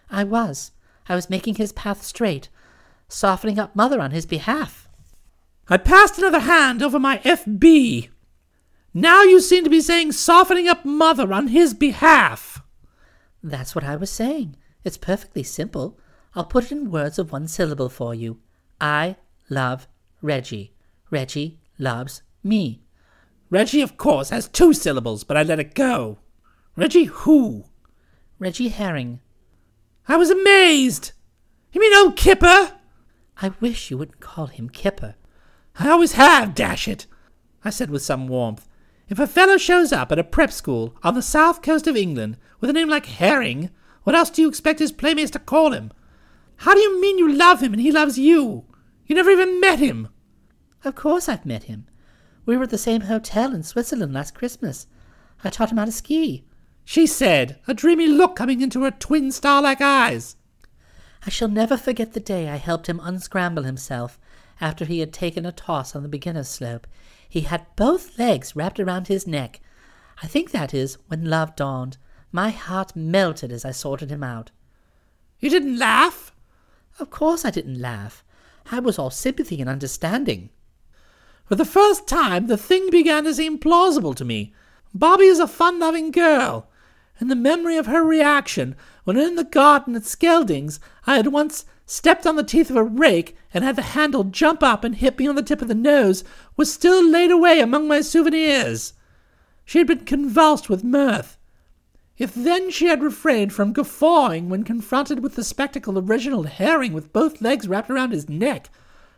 I 0.10 0.24
was. 0.24 0.72
I 1.08 1.16
was 1.16 1.30
making 1.30 1.56
his 1.56 1.72
path 1.72 2.04
straight, 2.04 2.50
softening 3.08 3.60
up 3.60 3.76
Mother 3.76 4.00
on 4.00 4.12
his 4.12 4.26
behalf. 4.26 4.88
I 5.68 5.78
passed 5.78 6.18
another 6.18 6.40
hand 6.40 6.84
over 6.84 7.00
my 7.00 7.18
FB. 7.20 8.10
Now 8.94 9.24
you 9.24 9.42
seem 9.42 9.64
to 9.64 9.70
be 9.70 9.82
saying 9.82 10.14
softening 10.14 10.68
up 10.68 10.86
Mother 10.86 11.34
on 11.34 11.48
his 11.48 11.74
behalf. 11.74 12.62
That's 13.44 13.76
what 13.76 13.84
I 13.84 13.96
was 13.96 14.10
saying. 14.10 14.56
It's 14.84 14.98
perfectly 14.98 15.44
simple. 15.44 16.00
I'll 16.36 16.46
put 16.46 16.66
it 16.66 16.72
in 16.72 16.92
words 16.92 17.20
of 17.20 17.32
one 17.32 17.48
syllable 17.48 17.90
for 17.90 18.14
you. 18.14 18.40
I 18.80 19.18
love 19.50 19.88
Reggie. 20.22 20.74
Reggie 21.10 21.60
loves 21.78 22.22
me. 22.44 22.82
Reggie, 23.50 23.82
of 23.82 23.98
course, 23.98 24.30
has 24.30 24.48
two 24.48 24.74
syllables, 24.74 25.24
but 25.24 25.38
I 25.38 25.44
let 25.44 25.60
it 25.60 25.76
go. 25.76 26.20
Reggie 26.76 27.06
who? 27.06 27.66
Reggie 28.40 28.70
Herring. 28.70 29.20
I 30.08 30.18
was 30.18 30.30
amazed. 30.30 31.14
You 31.72 31.82
mean 31.82 31.94
old 31.96 32.16
Kipper? 32.16 32.74
I 33.42 33.52
wish 33.60 33.90
you 33.90 33.98
wouldn't 33.98 34.20
call 34.20 34.48
him 34.48 34.70
Kipper. 34.70 35.16
I 35.80 35.90
always 35.90 36.14
have, 36.14 36.56
dash 36.56 36.88
it, 36.88 37.08
I 37.64 37.70
said 37.70 37.90
with 37.90 38.04
some 38.04 38.28
warmth. 38.28 38.68
If 39.10 39.20
a 39.20 39.28
fellow 39.28 39.58
shows 39.58 39.92
up 39.92 40.12
at 40.12 40.20
a 40.20 40.24
prep 40.24 40.52
school 40.52 40.96
on 41.04 41.16
the 41.16 41.22
south 41.22 41.62
coast 41.62 41.88
of 41.88 41.98
England 41.98 42.38
with 42.60 42.70
a 42.70 42.74
name 42.74 42.90
like 42.90 43.08
Herring, 43.08 43.72
what 44.04 44.16
else 44.16 44.30
do 44.30 44.42
you 44.42 44.48
expect 44.48 44.80
his 44.80 44.92
playmates 44.92 45.32
to 45.32 45.40
call 45.40 45.72
him? 45.72 45.92
How 46.58 46.74
do 46.74 46.80
you 46.80 47.02
mean 47.02 47.18
you 47.18 47.32
love 47.32 47.62
him 47.62 47.74
and 47.74 47.82
he 47.82 47.92
loves 47.92 48.18
you? 48.18 48.66
You 49.08 49.16
never 49.16 49.32
even 49.32 49.60
met 49.60 49.80
him. 49.80 50.10
Of 50.84 50.96
course 50.96 51.28
I've 51.28 51.46
met 51.46 51.64
him. 51.64 51.88
We 52.46 52.56
were 52.56 52.64
at 52.64 52.70
the 52.70 52.78
same 52.78 53.02
hotel 53.02 53.54
in 53.54 53.64
Switzerland 53.64 54.14
last 54.14 54.36
Christmas. 54.36 54.86
I 55.44 55.50
taught 55.50 55.72
him 55.72 55.78
how 55.78 55.86
to 55.86 55.92
ski. 55.92 56.46
She 56.86 57.08
said, 57.08 57.60
a 57.68 57.74
dreamy 57.74 58.08
look 58.08 58.36
coming 58.36 58.62
into 58.62 58.84
her 58.84 58.92
twin 58.92 59.32
star-like 59.32 59.82
eyes. 59.82 60.38
I 61.26 61.30
shall 61.30 61.48
never 61.48 61.76
forget 61.76 62.14
the 62.14 62.20
day 62.20 62.48
I 62.48 62.58
helped 62.58 62.88
him 62.88 63.02
unscramble 63.04 63.64
himself 63.64 64.20
after 64.62 64.86
he 64.86 65.00
had 65.00 65.12
taken 65.12 65.46
a 65.46 65.52
toss 65.52 65.96
on 65.96 66.04
the 66.04 66.10
beginner's 66.10 66.48
slope. 66.48 66.86
He 67.28 67.42
had 67.42 67.66
both 67.76 68.18
legs 68.20 68.56
wrapped 68.56 68.80
around 68.80 69.08
his 69.08 69.26
neck. 69.26 69.60
I 70.22 70.28
think 70.28 70.52
that 70.52 70.74
is 70.74 70.98
when 71.08 71.30
love 71.30 71.56
dawned. 71.56 71.98
My 72.32 72.52
heart 72.52 72.96
melted 72.96 73.52
as 73.52 73.66
I 73.66 73.72
sorted 73.72 74.12
him 74.12 74.24
out. 74.24 74.52
You 75.40 75.50
didn't 75.50 75.80
laugh? 75.80 76.34
Of 77.00 77.10
course 77.10 77.44
I 77.44 77.50
didn't 77.50 77.82
laugh. 77.82 78.24
I 78.72 78.80
was 78.80 78.98
all 78.98 79.10
sympathy 79.10 79.60
and 79.60 79.70
understanding. 79.70 80.50
For 81.46 81.56
the 81.56 81.66
first 81.66 82.08
time, 82.08 82.48
the 82.48 82.58
thing 82.58 82.90
began 82.90 83.24
to 83.26 83.34
seem 83.34 83.58
plausible 83.58 84.14
to 84.14 84.24
me. 84.24 84.54
Bobby 84.94 85.26
is 85.26 85.40
a 85.40 85.48
fun-loving 85.48 86.12
girl, 86.12 86.70
and 87.20 87.32
the 87.32 87.36
memory 87.36 87.78
of 87.78 87.86
her 87.86 88.04
reaction 88.04 88.76
when 89.04 89.18
in 89.18 89.36
the 89.36 89.44
garden 89.44 89.96
at 89.96 90.04
Skelding's 90.04 90.80
I 91.06 91.16
had 91.16 91.28
once 91.28 91.66
stepped 91.86 92.26
on 92.26 92.36
the 92.36 92.44
teeth 92.44 92.70
of 92.70 92.76
a 92.76 92.84
rake 92.84 93.36
and 93.54 93.64
had 93.64 93.76
the 93.76 93.82
handle 93.82 94.24
jump 94.24 94.64
up 94.64 94.84
and 94.84 94.96
hit 94.96 95.20
me 95.20 95.28
on 95.28 95.36
the 95.36 95.44
tip 95.44 95.62
of 95.62 95.68
the 95.68 95.76
nose 95.76 96.24
was 96.58 96.74
still 96.74 97.04
laid 97.08 97.32
away 97.32 97.60
among 97.60 97.88
my 97.88 98.02
souvenirs. 98.02 98.94
She 99.64 99.78
had 99.78 99.88
been 99.88 100.06
convulsed 100.06 100.70
with 100.70 100.84
mirth. 100.84 101.38
If 102.18 102.34
then 102.34 102.72
she 102.72 102.88
had 102.88 103.04
refrained 103.04 103.52
from 103.52 103.74
guffawing 103.74 104.50
when 104.50 104.64
confronted 104.64 105.22
with 105.22 105.36
the 105.36 105.44
spectacle 105.44 105.98
of 105.98 106.10
Reginald 106.10 106.48
Herring 106.48 106.94
with 106.94 107.12
both 107.12 107.42
legs 107.42 107.68
wrapped 107.68 107.90
around 107.90 108.12
his 108.12 108.30
neck, 108.30 108.70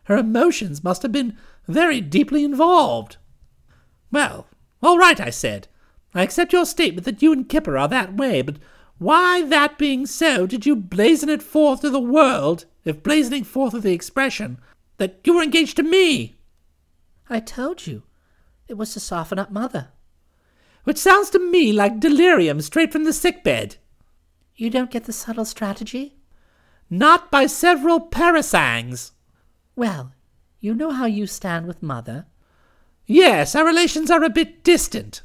her 0.06 0.18
emotions 0.18 0.84
must 0.84 1.04
have 1.04 1.12
been 1.12 1.38
very 1.68 2.02
deeply 2.02 2.44
involved. 2.44 3.18
Well, 4.12 4.48
all 4.82 4.98
right, 4.98 5.20
I 5.20 5.30
said. 5.30 5.68
I 6.20 6.24
accept 6.24 6.54
your 6.54 6.66
statement 6.66 7.06
that 7.06 7.22
you 7.22 7.32
and 7.32 7.48
Kipper 7.48 7.78
are 7.78 7.88
that 7.88 8.16
way, 8.16 8.42
but 8.42 8.58
why, 8.98 9.44
that 9.44 9.78
being 9.78 10.06
so, 10.06 10.48
did 10.48 10.66
you 10.66 10.76
blazon 10.76 11.30
it 11.30 11.44
forth 11.44 11.82
to 11.82 11.90
the 11.90 12.00
world, 12.00 12.66
if 12.84 13.04
blazoning 13.04 13.46
forth 13.46 13.74
of 13.74 13.84
the 13.84 13.94
expression, 13.94 14.60
that 14.98 15.20
you 15.24 15.36
were 15.36 15.44
engaged 15.44 15.76
to 15.78 15.84
me? 15.84 16.36
I 17.30 17.40
told 17.40 17.86
you. 17.86 18.04
It 18.68 18.74
was 18.74 18.94
to 18.94 19.00
soften 19.00 19.38
up 19.38 19.52
Mother. 19.52 19.90
Which 20.84 20.98
sounds 20.98 21.30
to 21.32 21.40
me 21.40 21.72
like 21.72 22.00
delirium 22.00 22.62
straight 22.62 22.92
from 22.92 23.04
the 23.04 23.14
sick 23.14 23.44
bed. 23.44 23.76
You 24.56 24.70
don't 24.70 24.92
get 24.92 25.04
the 25.04 25.14
subtle 25.14 25.46
strategy? 25.46 26.18
Not 26.90 27.30
by 27.30 27.46
several 27.46 28.00
parasangs. 28.00 29.12
Well, 29.76 30.14
you 30.60 30.74
know 30.74 30.92
how 30.92 31.06
you 31.06 31.28
stand 31.28 31.68
with 31.68 31.84
Mother. 31.84 32.26
Yes, 33.06 33.54
our 33.56 33.66
relations 33.66 34.10
are 34.10 34.24
a 34.24 34.30
bit 34.30 34.64
distant. 34.64 35.22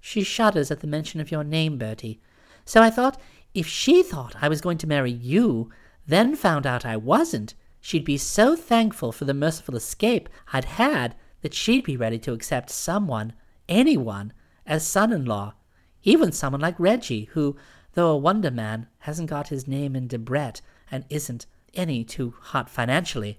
She 0.00 0.22
shudders 0.22 0.70
at 0.70 0.80
the 0.80 0.86
mention 0.86 1.20
of 1.20 1.30
your 1.30 1.44
name, 1.44 1.78
Bertie. 1.78 2.20
So 2.64 2.82
I 2.82 2.90
thought, 2.90 3.20
if 3.54 3.66
she 3.66 4.02
thought 4.02 4.36
I 4.40 4.48
was 4.48 4.60
going 4.60 4.78
to 4.78 4.86
marry 4.86 5.10
you, 5.10 5.70
then 6.06 6.34
found 6.34 6.66
out 6.66 6.86
I 6.86 6.96
wasn't, 6.96 7.54
she'd 7.80 8.04
be 8.04 8.16
so 8.16 8.56
thankful 8.56 9.12
for 9.12 9.24
the 9.24 9.34
merciful 9.34 9.76
escape 9.76 10.28
I'd 10.52 10.64
had 10.64 11.14
that 11.42 11.54
she'd 11.54 11.84
be 11.84 11.96
ready 11.96 12.18
to 12.20 12.32
accept 12.32 12.70
someone, 12.70 13.32
anyone, 13.68 14.32
as 14.66 14.86
son-in-law, 14.86 15.54
even 16.02 16.32
someone 16.32 16.60
like 16.60 16.78
Reggie, 16.78 17.24
who, 17.32 17.56
though 17.94 18.10
a 18.10 18.16
wonder 18.16 18.50
man, 18.50 18.86
hasn't 19.00 19.30
got 19.30 19.48
his 19.48 19.66
name 19.66 19.96
in 19.96 20.08
Debrett 20.08 20.60
and 20.90 21.04
isn't 21.10 21.46
any 21.74 22.04
too 22.04 22.34
hot 22.40 22.70
financially. 22.70 23.38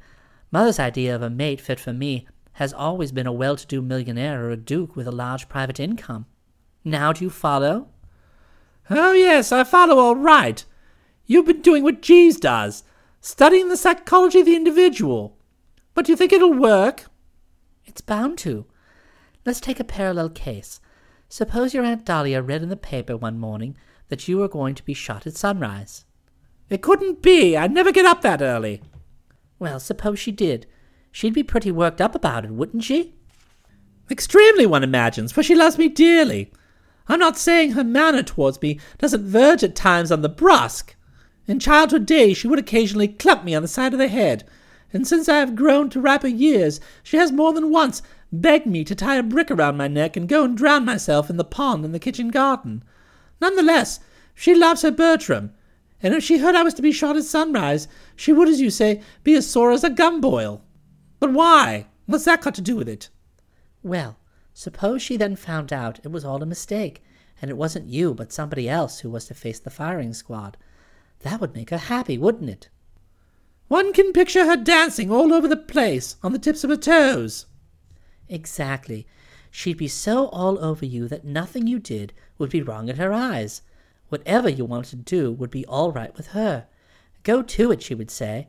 Mother's 0.52 0.80
idea 0.80 1.16
of 1.16 1.22
a 1.22 1.30
mate 1.30 1.62
fit 1.62 1.80
for 1.80 1.94
me 1.94 2.28
has 2.54 2.74
always 2.74 3.12
been 3.12 3.28
a 3.28 3.32
well-to-do 3.32 3.82
millionaire 3.82 4.46
or 4.46 4.52
a 4.52 4.58
duke 4.58 4.96
with 4.96 5.08
a 5.08 5.12
large 5.12 5.48
private 5.48 5.80
income. 5.80 6.26
Now 6.84 7.14
do 7.14 7.24
you 7.24 7.30
follow? 7.30 7.90
Oh, 8.90 9.14
yes, 9.14 9.52
I 9.52 9.64
follow 9.64 10.00
all 10.00 10.16
right. 10.16 10.64
You've 11.26 11.46
been 11.46 11.62
doing 11.62 11.84
what 11.84 12.02
Jeeves 12.02 12.38
does, 12.38 12.84
studying 13.22 13.70
the 13.70 13.78
psychology 13.78 14.40
of 14.40 14.46
the 14.46 14.56
individual. 14.56 15.38
But 15.94 16.06
do 16.06 16.12
you 16.12 16.18
think 16.18 16.34
it'll 16.34 16.54
work? 16.54 17.06
It's 17.86 18.02
bound 18.02 18.38
to. 18.40 18.66
Let's 19.46 19.60
take 19.60 19.80
a 19.80 19.86
parallel 19.86 20.30
case. 20.30 20.80
Suppose 21.30 21.74
your 21.74 21.86
Aunt 21.86 22.06
Dahlia 22.06 22.42
read 22.42 22.64
in 22.64 22.70
the 22.70 22.76
paper 22.76 23.16
one 23.16 23.40
morning 23.40 23.78
that 24.10 24.28
you 24.28 24.38
were 24.38 24.50
going 24.50 24.76
to 24.76 24.84
be 24.84 24.94
shot 24.94 25.26
at 25.26 25.36
sunrise. 25.36 26.06
It 26.70 26.82
couldn't 26.82 27.22
be. 27.22 27.56
I'd 27.56 27.72
never 27.72 27.92
get 27.92 28.06
up 28.06 28.22
that 28.22 28.42
early. 28.42 28.82
Well, 29.60 29.80
suppose 29.80 30.20
she 30.20 30.32
did. 30.32 30.68
She'd 31.12 31.34
be 31.34 31.44
pretty 31.44 31.72
worked 31.72 32.02
up 32.02 32.16
about 32.16 32.46
it, 32.46 32.52
wouldn't 32.52 32.84
she? 32.84 33.14
Extremely, 34.10 34.66
one 34.66 34.84
imagines, 34.84 35.32
for 35.32 35.44
she 35.44 35.56
loves 35.56 35.78
me 35.78 35.88
dearly. 35.88 36.52
I'm 37.12 37.20
not 37.20 37.38
saying 37.38 37.74
her 37.74 37.84
manner 37.84 38.24
towards 38.24 38.62
me 38.62 38.80
doesn't 38.98 39.26
verge 39.28 39.66
at 39.66 39.76
times 39.76 40.14
on 40.14 40.22
the 40.22 40.30
brusque. 40.30 40.96
In 41.46 41.60
childhood 41.60 42.06
days 42.06 42.38
she 42.38 42.48
would 42.48 42.58
occasionally 42.58 43.10
clump 43.10 43.44
me 43.44 43.54
on 43.54 43.62
the 43.62 43.68
side 43.68 43.92
of 43.92 44.00
the 44.00 44.08
head, 44.08 44.48
and 44.94 45.06
since 45.06 45.28
I 45.28 45.40
have 45.40 45.54
grown 45.54 45.90
to 45.90 46.00
riper 46.00 46.30
years 46.30 46.80
she 47.04 47.18
has 47.18 47.34
more 47.34 47.52
than 47.52 47.70
once 47.70 48.02
begged 48.32 48.66
me 48.66 48.86
to 48.86 48.96
tie 48.96 49.18
a 49.18 49.24
brick 49.24 49.52
around 49.52 49.76
my 49.76 49.90
neck 49.90 50.16
and 50.16 50.30
go 50.30 50.46
and 50.46 50.56
drown 50.56 50.86
myself 50.86 51.30
in 51.30 51.36
the 51.36 51.44
pond 51.44 51.84
in 51.84 51.92
the 51.92 52.00
kitchen 52.00 52.30
garden. 52.30 52.82
None 53.42 53.58
the 53.58 53.62
less, 53.62 54.00
she 54.34 54.56
loves 54.56 54.84
her 54.84 54.92
Bertram, 54.92 55.52
and 56.02 56.14
if 56.14 56.24
she 56.24 56.38
heard 56.38 56.56
I 56.56 56.64
was 56.64 56.76
to 56.76 56.82
be 56.82 56.94
shot 56.94 57.18
at 57.18 57.26
sunrise, 57.26 57.90
she 58.16 58.32
would, 58.32 58.48
as 58.48 58.62
you 58.62 58.70
say, 58.70 59.02
be 59.26 59.34
as 59.34 59.46
sore 59.46 59.74
as 59.74 59.84
a 59.84 59.90
gumboil. 59.90 60.64
But 61.20 61.34
why? 61.34 61.88
What's 62.06 62.24
that 62.24 62.42
got 62.42 62.56
to 62.56 62.62
do 62.62 62.78
with 62.78 62.88
it? 62.88 63.10
Well, 63.84 64.16
suppose 64.54 65.02
she 65.02 65.18
then 65.18 65.36
found 65.36 65.72
out 65.72 66.00
it 66.04 66.12
was 66.12 66.26
all 66.26 66.42
a 66.44 66.46
mistake, 66.46 67.04
and 67.42 67.50
it 67.50 67.58
wasn't 67.58 67.88
you 67.88 68.14
but 68.14 68.32
somebody 68.32 68.70
else 68.70 69.00
who 69.00 69.10
was 69.10 69.26
to 69.26 69.34
face 69.34 69.60
the 69.60 69.70
firing 69.70 70.14
squad. 70.14 70.58
That 71.20 71.40
would 71.40 71.56
make 71.56 71.70
her 71.70 71.78
happy, 71.78 72.18
wouldn't 72.18 72.50
it? 72.50 72.70
One 73.68 73.94
can 73.94 74.12
picture 74.12 74.46
her 74.46 74.58
dancing 74.58 75.12
all 75.12 75.34
over 75.34 75.48
the 75.48 75.56
place, 75.56 76.18
on 76.22 76.34
the 76.34 76.40
tips 76.40 76.64
of 76.64 76.70
her 76.70 76.78
toes. 76.78 77.46
Exactly. 78.28 79.08
She'd 79.50 79.78
be 79.78 79.88
so 79.88 80.28
all 80.28 80.64
over 80.64 80.86
you 80.86 81.08
that 81.08 81.26
nothing 81.26 81.68
you 81.68 81.80
did 81.80 82.14
would 82.38 82.50
be 82.50 82.62
wrong 82.62 82.90
in 82.90 82.98
her 82.98 83.14
eyes. 83.14 83.62
Whatever 84.10 84.50
you 84.50 84.66
wanted 84.66 84.90
to 84.90 85.16
do 85.16 85.32
would 85.32 85.52
be 85.52 85.66
all 85.68 85.92
right 85.92 86.16
with 86.18 86.28
her. 86.28 86.68
Go 87.24 87.42
to 87.42 87.72
it, 87.72 87.84
she 87.84 87.94
would 87.94 88.12
say. 88.12 88.48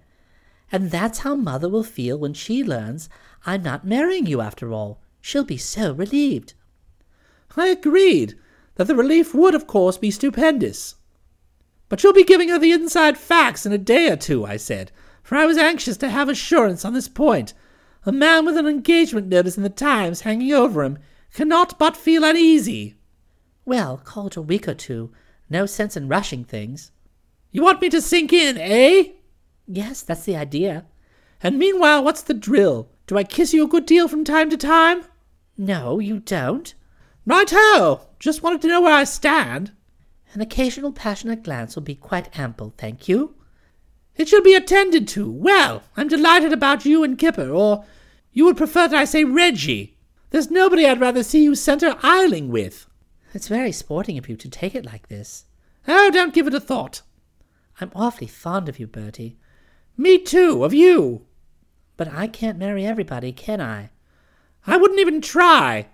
And 0.70 0.90
that's 0.90 1.20
how 1.20 1.34
Mother 1.34 1.68
will 1.68 1.84
feel 1.84 2.18
when 2.18 2.34
she 2.34 2.64
learns 2.64 3.08
I'm 3.44 3.62
not 3.62 3.86
marrying 3.86 4.26
you 4.26 4.40
after 4.40 4.72
all. 4.72 5.01
She'll 5.22 5.44
be 5.44 5.56
so 5.56 5.94
relieved. 5.94 6.52
I 7.56 7.68
agreed 7.68 8.34
that 8.74 8.86
the 8.86 8.96
relief 8.96 9.34
would, 9.34 9.54
of 9.54 9.66
course, 9.66 9.96
be 9.96 10.10
stupendous. 10.10 10.96
But 11.88 12.02
you'll 12.02 12.12
be 12.12 12.24
giving 12.24 12.48
her 12.48 12.58
the 12.58 12.72
inside 12.72 13.16
facts 13.16 13.64
in 13.64 13.72
a 13.72 13.78
day 13.78 14.10
or 14.10 14.16
two, 14.16 14.44
I 14.44 14.56
said, 14.56 14.90
for 15.22 15.36
I 15.36 15.46
was 15.46 15.56
anxious 15.56 15.96
to 15.98 16.10
have 16.10 16.28
assurance 16.28 16.84
on 16.84 16.92
this 16.92 17.08
point. 17.08 17.54
A 18.04 18.12
man 18.12 18.44
with 18.44 18.56
an 18.56 18.66
engagement 18.66 19.28
notice 19.28 19.56
in 19.56 19.62
the 19.62 19.68
Times 19.68 20.22
hanging 20.22 20.52
over 20.52 20.82
him 20.82 20.98
cannot 21.32 21.78
but 21.78 21.96
feel 21.96 22.24
uneasy. 22.24 22.96
Well, 23.64 23.98
call 23.98 24.26
it 24.26 24.36
a 24.36 24.42
week 24.42 24.66
or 24.66 24.74
two. 24.74 25.12
No 25.48 25.66
sense 25.66 25.96
in 25.96 26.08
rushing 26.08 26.44
things. 26.44 26.90
You 27.52 27.62
want 27.62 27.80
me 27.80 27.90
to 27.90 28.00
sink 28.00 28.32
in, 28.32 28.58
eh? 28.58 29.12
Yes, 29.68 30.02
that's 30.02 30.24
the 30.24 30.36
idea. 30.36 30.86
And 31.42 31.58
meanwhile, 31.58 32.02
what's 32.02 32.22
the 32.22 32.34
drill? 32.34 32.88
Do 33.06 33.16
I 33.16 33.24
kiss 33.24 33.52
you 33.52 33.64
a 33.64 33.68
good 33.68 33.86
deal 33.86 34.08
from 34.08 34.24
time 34.24 34.50
to 34.50 34.56
time? 34.56 35.04
No, 35.56 35.98
you 35.98 36.18
don't. 36.18 36.74
Right 37.26 37.50
ho! 37.52 38.08
Just 38.18 38.42
wanted 38.42 38.62
to 38.62 38.68
know 38.68 38.80
where 38.80 38.94
I 38.94 39.04
stand. 39.04 39.72
An 40.32 40.40
occasional 40.40 40.92
passionate 40.92 41.42
glance 41.42 41.74
will 41.74 41.82
be 41.82 41.94
quite 41.94 42.36
ample, 42.38 42.74
thank 42.78 43.06
you. 43.06 43.34
It 44.16 44.28
shall 44.28 44.42
be 44.42 44.54
attended 44.54 45.06
to. 45.08 45.30
Well, 45.30 45.82
I'm 45.96 46.08
delighted 46.08 46.52
about 46.52 46.84
you 46.84 47.04
and 47.04 47.18
Kipper, 47.18 47.50
or 47.50 47.84
you 48.32 48.44
would 48.44 48.56
prefer 48.56 48.88
that 48.88 48.98
I 48.98 49.04
say 49.04 49.24
Reggie. 49.24 49.96
There's 50.30 50.50
nobody 50.50 50.86
I'd 50.86 51.00
rather 51.00 51.22
see 51.22 51.42
you 51.42 51.54
centre 51.54 51.96
isling 52.02 52.48
with. 52.48 52.86
It's 53.34 53.48
very 53.48 53.72
sporting 53.72 54.18
of 54.18 54.28
you 54.28 54.36
to 54.36 54.48
take 54.48 54.74
it 54.74 54.84
like 54.86 55.08
this. 55.08 55.46
Oh, 55.86 56.10
don't 56.10 56.34
give 56.34 56.46
it 56.46 56.54
a 56.54 56.60
thought. 56.60 57.02
I'm 57.80 57.92
awfully 57.94 58.26
fond 58.26 58.68
of 58.68 58.78
you, 58.78 58.86
Bertie. 58.86 59.38
Me 59.96 60.18
too, 60.18 60.64
of 60.64 60.74
you. 60.74 61.26
But 61.96 62.12
I 62.12 62.26
can't 62.26 62.58
marry 62.58 62.86
everybody, 62.86 63.32
can 63.32 63.60
I? 63.60 63.90
I 64.66 64.76
wouldn't 64.76 65.00
even 65.00 65.20
try. 65.20 65.88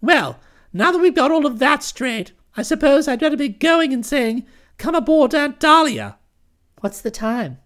Well, 0.00 0.38
now 0.72 0.92
that 0.92 0.98
we've 0.98 1.14
got 1.14 1.30
all 1.30 1.46
of 1.46 1.58
that 1.58 1.82
straight, 1.82 2.32
I 2.56 2.62
suppose 2.62 3.08
I'd 3.08 3.20
better 3.20 3.36
be 3.36 3.48
going 3.48 3.92
and 3.92 4.04
saying, 4.04 4.46
Come 4.78 4.94
aboard 4.94 5.34
Aunt 5.34 5.60
Dahlia. 5.60 6.18
What's 6.80 7.00
the 7.00 7.10
time? 7.10 7.58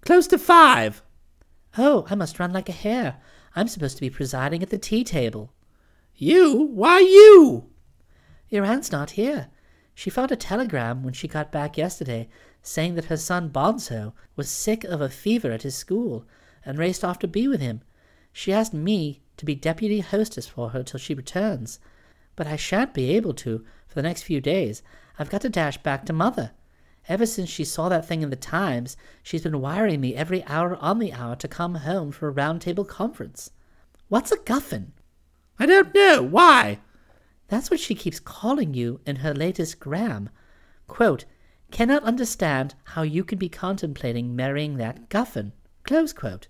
Close 0.00 0.26
to 0.28 0.38
five. 0.38 1.02
Oh, 1.76 2.06
I 2.08 2.14
must 2.14 2.38
run 2.38 2.52
like 2.52 2.68
a 2.68 2.72
hare. 2.72 3.16
I'm 3.56 3.68
supposed 3.68 3.96
to 3.96 4.00
be 4.00 4.10
presiding 4.10 4.62
at 4.62 4.70
the 4.70 4.78
tea 4.78 5.04
table. 5.04 5.52
You? 6.14 6.68
Why 6.72 7.00
you? 7.00 7.70
Your 8.48 8.64
aunt's 8.64 8.92
not 8.92 9.10
here. 9.12 9.48
She 9.94 10.10
found 10.10 10.32
a 10.32 10.36
telegram 10.36 11.02
when 11.02 11.14
she 11.14 11.28
got 11.28 11.52
back 11.52 11.76
yesterday 11.76 12.28
saying 12.62 12.94
that 12.94 13.06
her 13.06 13.16
son 13.16 13.50
Bonzo 13.50 14.12
was 14.36 14.48
sick 14.48 14.84
of 14.84 15.00
a 15.00 15.08
fever 15.08 15.50
at 15.50 15.62
his 15.62 15.76
school 15.76 16.26
and 16.64 16.78
raced 16.78 17.04
off 17.04 17.18
to 17.20 17.28
be 17.28 17.46
with 17.46 17.60
him. 17.60 17.82
She 18.32 18.52
asked 18.52 18.74
me 18.74 19.22
to 19.36 19.44
be 19.44 19.54
deputy 19.54 20.00
hostess 20.00 20.46
for 20.46 20.70
her 20.70 20.82
till 20.82 21.00
she 21.00 21.14
returns. 21.14 21.80
But 22.36 22.46
I 22.46 22.56
shan't 22.56 22.94
be 22.94 23.10
able 23.16 23.34
to 23.34 23.64
for 23.86 23.94
the 23.94 24.02
next 24.02 24.22
few 24.22 24.40
days. 24.40 24.82
I've 25.18 25.30
got 25.30 25.42
to 25.42 25.48
dash 25.48 25.78
back 25.78 26.06
to 26.06 26.12
mother. 26.12 26.52
Ever 27.08 27.26
since 27.26 27.50
she 27.50 27.64
saw 27.64 27.88
that 27.90 28.06
thing 28.06 28.22
in 28.22 28.30
the 28.30 28.36
Times, 28.36 28.96
she's 29.22 29.42
been 29.42 29.60
wiring 29.60 30.00
me 30.00 30.14
every 30.14 30.42
hour 30.44 30.76
on 30.76 30.98
the 30.98 31.12
hour 31.12 31.36
to 31.36 31.48
come 31.48 31.74
home 31.76 32.10
for 32.10 32.28
a 32.28 32.32
round 32.32 32.62
table 32.62 32.84
conference. 32.84 33.50
What's 34.08 34.32
a 34.32 34.38
guffin? 34.38 34.92
I 35.58 35.66
don't 35.66 35.94
know. 35.94 36.22
Why? 36.22 36.80
That's 37.48 37.70
what 37.70 37.80
she 37.80 37.94
keeps 37.94 38.20
calling 38.20 38.74
you 38.74 39.00
in 39.04 39.16
her 39.16 39.34
latest 39.34 39.78
gram. 39.78 40.30
Quote, 40.88 41.24
cannot 41.70 42.02
understand 42.04 42.74
how 42.84 43.02
you 43.02 43.22
can 43.22 43.38
be 43.38 43.48
contemplating 43.48 44.34
marrying 44.34 44.76
that 44.76 45.08
guffin. 45.08 45.52
Close 45.82 46.12
quote. 46.12 46.48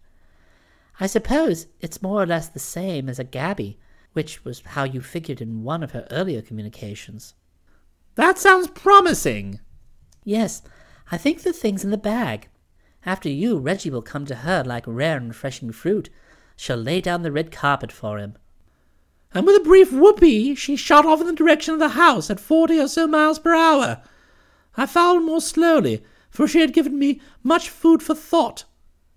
I 1.01 1.07
suppose 1.07 1.67
it's 1.81 2.03
more 2.03 2.23
or 2.23 2.27
less 2.27 2.49
the 2.49 2.59
same 2.59 3.09
as 3.09 3.19
a 3.19 3.25
Gabby, 3.25 3.79
which 4.13 4.45
was 4.45 4.63
how 4.65 4.85
you 4.85 5.01
figured 5.01 5.41
in 5.41 5.65
one 5.65 5.83
of 5.83 5.91
her 5.91 6.07
earlier 6.11 6.41
communications. 6.41 7.35
That 8.15 8.39
sounds 8.39 8.69
promising. 8.69 9.61
Yes, 10.23 10.63
I 11.11 11.17
think 11.19 11.43
the 11.43 11.53
thing's 11.53 11.85
in 11.85 11.91
the 11.91 11.99
bag. 11.99 12.49
After 13.05 13.29
you, 13.29 13.59
Reggie 13.59 13.91
will 13.91 14.03
come 14.03 14.25
to 14.27 14.37
her 14.37 14.63
like 14.65 14.85
rare 14.87 15.17
and 15.17 15.29
refreshing 15.29 15.73
fruit. 15.73 16.11
She'll 16.57 16.77
lay 16.77 17.01
down 17.01 17.23
the 17.23 17.33
red 17.33 17.51
carpet 17.51 17.91
for 17.91 18.19
him. 18.19 18.39
And 19.33 19.45
with 19.45 19.61
a 19.61 19.65
brief 19.65 19.93
whoopee, 19.93 20.55
she 20.55 20.77
shot 20.77 21.05
off 21.05 21.21
in 21.21 21.27
the 21.27 21.33
direction 21.33 21.75
of 21.75 21.81
the 21.81 21.91
house 21.91 22.31
at 22.31 22.39
forty 22.39 22.79
or 22.79 22.87
so 22.87 23.09
miles 23.09 23.41
per 23.41 23.53
hour. 23.53 24.01
I 24.77 24.87
followed 24.87 25.25
more 25.25 25.41
slowly, 25.41 26.05
for 26.31 26.47
she 26.47 26.61
had 26.61 26.73
given 26.73 26.99
me 26.99 27.21
much 27.43 27.69
food 27.69 28.01
for 28.01 28.15
thought, 28.15 28.65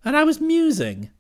and 0.04 0.18
I 0.18 0.24
was 0.24 0.42
musing. 0.42 1.12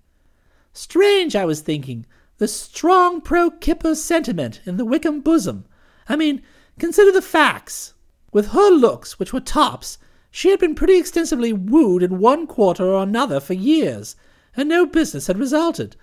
Strange, 0.79 1.35
I 1.35 1.43
was 1.43 1.61
thinking, 1.61 2.05
the 2.37 2.47
strong 2.47 3.19
pro-Kipper 3.19 3.95
sentiment 3.95 4.61
in 4.63 4.77
the 4.77 4.85
Wickham 4.85 5.21
bosom. 5.21 5.65
I 6.07 6.15
mean, 6.15 6.43
consider 6.77 7.11
the 7.11 7.19
facts. 7.19 7.95
with 8.31 8.49
her 8.49 8.69
looks, 8.69 9.17
which 9.17 9.33
were 9.33 9.39
tops, 9.39 9.97
she 10.29 10.51
had 10.51 10.59
been 10.59 10.75
pretty 10.75 10.95
extensively 10.95 11.51
wooed 11.51 12.03
in 12.03 12.19
one 12.19 12.45
quarter 12.45 12.83
or 12.85 13.01
another 13.01 13.39
for 13.39 13.55
years, 13.55 14.15
and 14.55 14.69
no 14.69 14.85
business 14.85 15.25
had 15.25 15.39
resulted. 15.39 15.95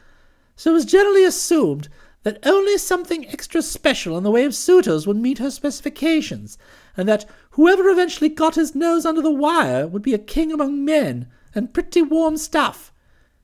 So 0.56 0.70
it 0.70 0.74
was 0.74 0.84
generally 0.84 1.22
assumed 1.22 1.88
that 2.24 2.44
only 2.44 2.76
something 2.76 3.28
extra 3.28 3.62
special 3.62 4.18
in 4.18 4.24
the 4.24 4.30
way 4.32 4.44
of 4.44 4.56
suitors 4.56 5.06
would 5.06 5.16
meet 5.16 5.38
her 5.38 5.52
specifications, 5.52 6.58
and 6.96 7.08
that 7.08 7.30
whoever 7.50 7.88
eventually 7.88 8.28
got 8.28 8.56
his 8.56 8.74
nose 8.74 9.06
under 9.06 9.22
the 9.22 9.30
wire 9.30 9.86
would 9.86 10.02
be 10.02 10.14
a 10.14 10.18
king 10.18 10.50
among 10.50 10.84
men, 10.84 11.28
and 11.54 11.72
pretty 11.72 12.02
warm 12.02 12.36
stuff. 12.36 12.90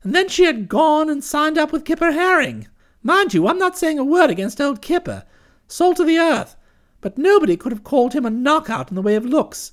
And 0.02 0.14
then 0.14 0.28
she 0.28 0.44
had 0.44 0.68
gone 0.68 1.10
and 1.10 1.22
signed 1.22 1.58
up 1.58 1.72
with 1.72 1.84
Kipper 1.84 2.12
Herring. 2.12 2.68
Mind 3.02 3.34
you, 3.34 3.46
I'm 3.46 3.58
not 3.58 3.76
saying 3.76 3.98
a 3.98 4.04
word 4.04 4.30
against 4.30 4.60
old 4.60 4.80
Kipper. 4.80 5.24
Salt 5.68 6.00
of 6.00 6.06
the 6.06 6.18
earth. 6.18 6.56
But 7.00 7.18
nobody 7.18 7.56
could 7.56 7.72
have 7.72 7.84
called 7.84 8.12
him 8.12 8.26
a 8.26 8.30
knockout 8.30 8.90
in 8.90 8.94
the 8.94 9.02
way 9.02 9.14
of 9.14 9.24
looks. 9.24 9.72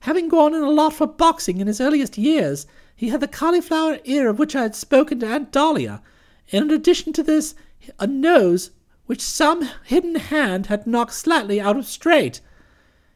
Having 0.00 0.28
gone 0.28 0.54
in 0.54 0.62
a 0.62 0.70
lot 0.70 0.92
for 0.92 1.06
boxing 1.06 1.58
in 1.58 1.66
his 1.66 1.80
earliest 1.80 2.16
years, 2.16 2.66
he 2.94 3.08
had 3.08 3.20
the 3.20 3.28
cauliflower 3.28 3.98
ear 4.04 4.28
of 4.28 4.38
which 4.38 4.54
I 4.54 4.62
had 4.62 4.74
spoken 4.74 5.20
to 5.20 5.26
Aunt 5.26 5.52
Dahlia, 5.52 6.02
and 6.52 6.64
in 6.64 6.70
addition 6.70 7.12
to 7.14 7.22
this, 7.22 7.54
a 7.98 8.06
nose 8.06 8.70
which 9.06 9.20
some 9.20 9.68
hidden 9.84 10.16
hand 10.16 10.66
had 10.66 10.86
knocked 10.86 11.14
slightly 11.14 11.60
out 11.60 11.76
of 11.76 11.86
straight. 11.86 12.40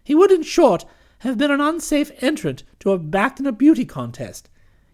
He 0.03 0.15
would, 0.15 0.33
in 0.33 0.43
short, 0.43 0.85
have 1.19 1.39
been 1.39 1.51
an 1.51 1.61
unsafe 1.61 2.11
entrant 2.23 2.65
to 2.81 2.91
have 2.91 3.11
backed 3.11 3.39
in 3.39 3.47
a 3.47 3.53
beauty 3.53 3.85
contest, 3.85 4.49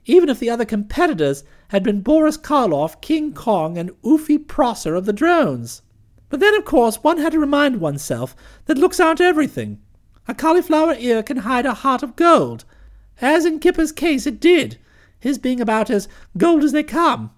even 0.09 0.31
if 0.31 0.41
the 0.41 0.49
other 0.49 0.65
competitors 0.65 1.45
had 1.69 1.83
been 1.83 2.01
Boris 2.01 2.39
Karloff, 2.39 2.99
King 3.03 3.35
Kong, 3.35 3.77
and 3.77 3.91
Oofy 4.03 4.39
Prosser 4.39 4.95
of 4.95 5.05
the 5.05 5.13
drones. 5.13 5.83
But 6.31 6.41
then, 6.41 6.55
of 6.55 6.65
course, 6.65 7.05
one 7.05 7.19
had 7.19 7.33
to 7.33 7.39
remind 7.39 7.79
oneself 7.79 8.35
that 8.65 8.79
looks 8.79 8.99
aren't 8.99 9.21
everything. 9.21 9.81
A 10.27 10.35
cauliflower 10.35 10.95
ear 10.99 11.23
can 11.23 11.39
hide 11.39 11.67
a 11.67 11.75
heart 11.75 12.03
of 12.03 12.17
gold, 12.17 12.65
as 13.21 13.45
in 13.45 13.61
Kipper's 13.61 13.93
case 13.93 14.27
it 14.27 14.41
did, 14.41 14.79
his 15.21 15.37
being 15.37 15.61
about 15.61 15.91
as 15.91 16.09
gold 16.39 16.65
as 16.65 16.73
they 16.73 16.83
come. 16.83 17.31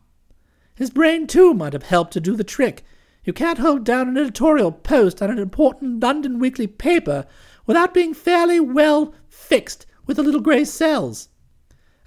His 0.76 0.90
brain, 0.90 1.26
too, 1.26 1.52
might 1.52 1.72
have 1.72 1.82
helped 1.82 2.12
to 2.12 2.20
do 2.20 2.36
the 2.36 2.44
trick. 2.44 2.84
You 3.24 3.32
can't 3.32 3.58
hold 3.58 3.84
down 3.84 4.08
an 4.08 4.16
editorial 4.16 4.70
post 4.70 5.20
on 5.20 5.28
an 5.28 5.38
important 5.38 6.00
London 6.00 6.38
weekly 6.38 6.68
paper 6.68 7.26
without 7.66 7.92
being 7.92 8.14
fairly 8.14 8.60
well 8.60 9.12
fixed 9.28 9.86
with 10.06 10.18
the 10.18 10.22
little 10.22 10.40
grey 10.40 10.64
cells. 10.64 11.28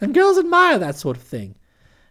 And 0.04 0.14
girls 0.14 0.38
admire 0.38 0.78
that 0.80 0.98
sort 0.98 1.16
of 1.16 1.24
thing. 1.24 1.56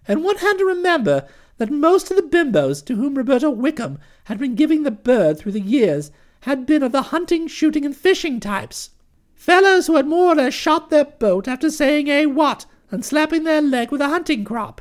And 0.09 0.25
one 0.25 0.39
had 0.39 0.57
to 0.57 0.65
remember 0.65 1.29
that 1.59 1.71
most 1.71 2.11
of 2.11 2.17
the 2.17 2.23
bimbos 2.23 2.83
to 2.87 2.97
whom 2.97 3.17
Roberta 3.17 3.51
Wickham 3.51 3.99
had 4.25 4.39
been 4.39 4.55
giving 4.55 4.83
the 4.83 4.91
bird 4.91 5.39
through 5.39 5.53
the 5.53 5.61
years 5.61 6.11
had 6.40 6.64
been 6.64 6.83
of 6.83 6.93
the 6.93 7.03
hunting, 7.03 7.47
shooting, 7.47 7.85
and 7.85 7.95
fishing 7.95 8.40
types. 8.40 8.93
Fellows 9.35 9.88
who 9.88 9.97
had 9.97 10.07
more 10.07 10.33
or 10.33 10.37
less 10.37 10.55
shot 10.55 10.88
their 10.88 11.05
boat 11.05 11.47
after 11.47 11.71
saying 11.71 12.09
a 12.09 12.25
what 12.25 12.64
and 12.90 13.05
slapping 13.05 13.45
their 13.45 13.61
leg 13.61 13.90
with 13.90 14.01
a 14.01 14.09
hunting 14.09 14.43
crop. 14.43 14.81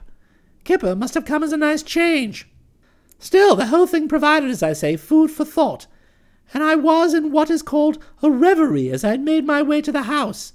Kipper 0.64 0.96
must 0.96 1.14
have 1.14 1.26
come 1.26 1.44
as 1.44 1.52
a 1.52 1.58
nice 1.58 1.84
change. 1.84 2.48
Still, 3.20 3.58
the 3.58 3.66
whole 3.66 3.88
thing 3.88 4.08
provided, 4.08 4.50
as 4.50 4.64
I 4.64 4.72
say, 4.72 4.96
food 4.96 5.32
for 5.32 5.44
thought, 5.44 5.86
and 6.54 6.64
I 6.64 6.76
was 6.76 7.14
in 7.14 7.34
what 7.34 7.52
is 7.52 7.62
called 7.62 8.02
a 8.24 8.32
reverie 8.32 8.90
as 8.90 9.04
I 9.04 9.18
made 9.18 9.46
my 9.46 9.62
way 9.62 9.82
to 9.82 9.92
the 9.92 10.04
house. 10.04 10.54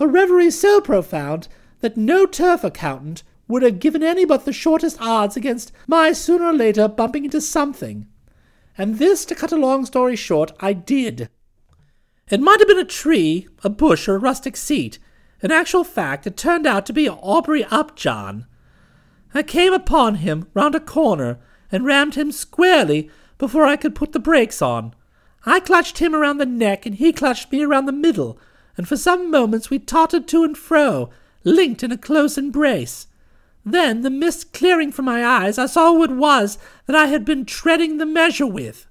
A 0.00 0.08
reverie 0.08 0.50
so 0.50 0.80
profound 0.80 1.48
that 1.82 1.96
no 1.96 2.26
turf 2.26 2.64
accountant 2.64 3.22
would 3.46 3.62
have 3.62 3.78
given 3.78 4.02
any 4.02 4.24
but 4.24 4.44
the 4.44 4.52
shortest 4.52 4.96
odds 5.00 5.36
against 5.36 5.70
my 5.86 6.12
sooner 6.12 6.46
or 6.46 6.52
later 6.54 6.88
bumping 6.88 7.24
into 7.24 7.40
something 7.40 8.06
and 8.78 8.98
this, 8.98 9.24
to 9.26 9.34
cut 9.34 9.52
a 9.52 9.56
long 9.56 9.84
story 9.84 10.16
short, 10.16 10.52
I 10.60 10.72
did. 10.72 11.28
It 12.30 12.40
might 12.40 12.60
have 12.60 12.68
been 12.68 12.78
a 12.78 12.84
tree, 12.84 13.48
a 13.62 13.68
bush, 13.68 14.08
or 14.08 14.14
a 14.14 14.18
rustic 14.18 14.56
seat. 14.56 14.98
In 15.42 15.50
actual 15.50 15.84
fact, 15.84 16.26
it 16.26 16.36
turned 16.36 16.66
out 16.66 16.86
to 16.86 16.92
be 16.92 17.08
Aubrey 17.08 17.64
Upjohn. 17.64 18.46
I 19.34 19.42
came 19.42 19.72
upon 19.72 20.16
him 20.16 20.46
round 20.54 20.74
a 20.74 20.80
corner 20.80 21.38
and 21.70 21.84
rammed 21.84 22.14
him 22.14 22.32
squarely 22.32 23.10
before 23.38 23.64
I 23.64 23.76
could 23.76 23.94
put 23.94 24.12
the 24.12 24.18
brakes 24.18 24.62
on. 24.62 24.94
I 25.44 25.60
clutched 25.60 25.98
him 25.98 26.14
around 26.14 26.38
the 26.38 26.46
neck 26.46 26.86
and 26.86 26.94
he 26.94 27.12
clutched 27.12 27.50
me 27.50 27.62
around 27.62 27.86
the 27.86 27.92
middle, 27.92 28.38
and 28.76 28.88
for 28.88 28.96
some 28.96 29.30
moments 29.30 29.68
we 29.68 29.78
tottered 29.78 30.28
to 30.28 30.44
and 30.44 30.56
fro, 30.56 31.10
linked 31.44 31.82
in 31.82 31.92
a 31.92 31.98
close 31.98 32.38
embrace. 32.38 33.06
Then, 33.64 34.02
the 34.02 34.10
mist 34.10 34.52
clearing 34.52 34.90
from 34.90 35.04
my 35.04 35.24
eyes, 35.24 35.58
I 35.58 35.66
saw 35.66 35.92
who 35.92 36.02
it 36.04 36.10
was 36.10 36.58
that 36.86 36.96
I 36.96 37.06
had 37.06 37.24
been 37.24 37.44
treading 37.44 37.98
the 37.98 38.06
measure 38.06 38.46
with. 38.46 38.86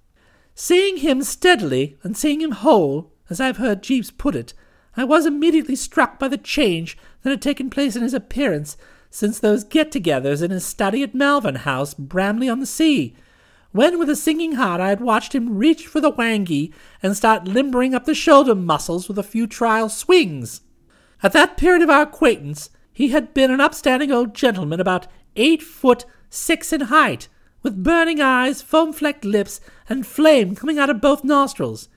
Seeing 0.55 0.97
him 0.97 1.23
steadily, 1.23 1.97
and 2.03 2.15
seeing 2.15 2.41
him 2.41 2.51
whole, 2.51 3.11
as 3.29 3.39
I 3.39 3.47
have 3.47 3.57
heard 3.57 3.83
Jeeves 3.83 4.11
put 4.11 4.35
it, 4.35 4.53
I 4.95 5.03
was 5.03 5.25
immediately 5.25 5.75
struck 5.75 6.19
by 6.19 6.27
the 6.27 6.37
change 6.37 6.97
that 7.23 7.29
had 7.29 7.41
taken 7.41 7.69
place 7.69 7.95
in 7.95 8.01
his 8.01 8.13
appearance 8.13 8.77
since 9.09 9.39
those 9.39 9.63
get-togethers 9.63 10.41
in 10.41 10.51
his 10.51 10.65
study 10.65 11.03
at 11.03 11.15
Malvern 11.15 11.55
House, 11.55 11.93
Bramley 11.93 12.49
on 12.49 12.59
the 12.59 12.65
Sea, 12.65 13.15
when 13.71 13.99
with 13.99 14.09
a 14.09 14.15
sinking 14.15 14.53
heart 14.53 14.81
I 14.81 14.89
had 14.89 15.01
watched 15.01 15.33
him 15.33 15.57
reach 15.57 15.87
for 15.87 16.01
the 16.01 16.11
whangee 16.11 16.73
and 17.01 17.15
start 17.15 17.47
limbering 17.47 17.95
up 17.95 18.05
the 18.05 18.13
shoulder 18.13 18.55
muscles 18.55 19.07
with 19.07 19.17
a 19.17 19.23
few 19.23 19.47
trial 19.47 19.87
swings. 19.87 20.61
At 21.23 21.34
that 21.34 21.55
period 21.55 21.84
of 21.84 21.89
our 21.89 22.01
acquaintance, 22.01 22.69
he 22.91 23.10
had 23.10 23.34
been 23.34 23.51
an 23.51 23.62
upstanding 23.62 24.12
old 24.12 24.34
gentleman 24.34 24.79
about 24.79 25.07
eight 25.36 25.62
foot 25.62 26.05
six 26.29 26.73
in 26.73 26.81
height, 26.81 27.27
with 27.62 27.84
burning 27.84 28.19
eyes, 28.19 28.62
foam 28.62 28.91
flecked 28.91 29.23
lips, 29.23 29.62
and 29.88 30.07
flame 30.07 30.55
coming 30.55 30.79
out 30.79 30.89
of 30.89 31.01
both 31.01 31.23
nostrils. 31.23 31.89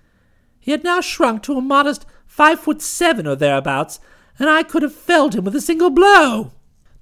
He 0.61 0.73
had 0.73 0.85
now 0.85 1.01
shrunk 1.01 1.43
to 1.45 1.57
a 1.57 1.63
modest 1.63 2.05
five 2.27 2.61
foot 2.61 2.83
seven 2.83 3.27
or 3.27 3.37
thereabouts, 3.37 3.99
and 4.39 4.51
I 4.51 4.63
could 4.63 4.83
have 4.83 4.95
felled 4.95 5.35
him 5.35 5.45
with 5.45 5.57
a 5.57 5.61
single 5.61 5.91
blow. 5.91 6.53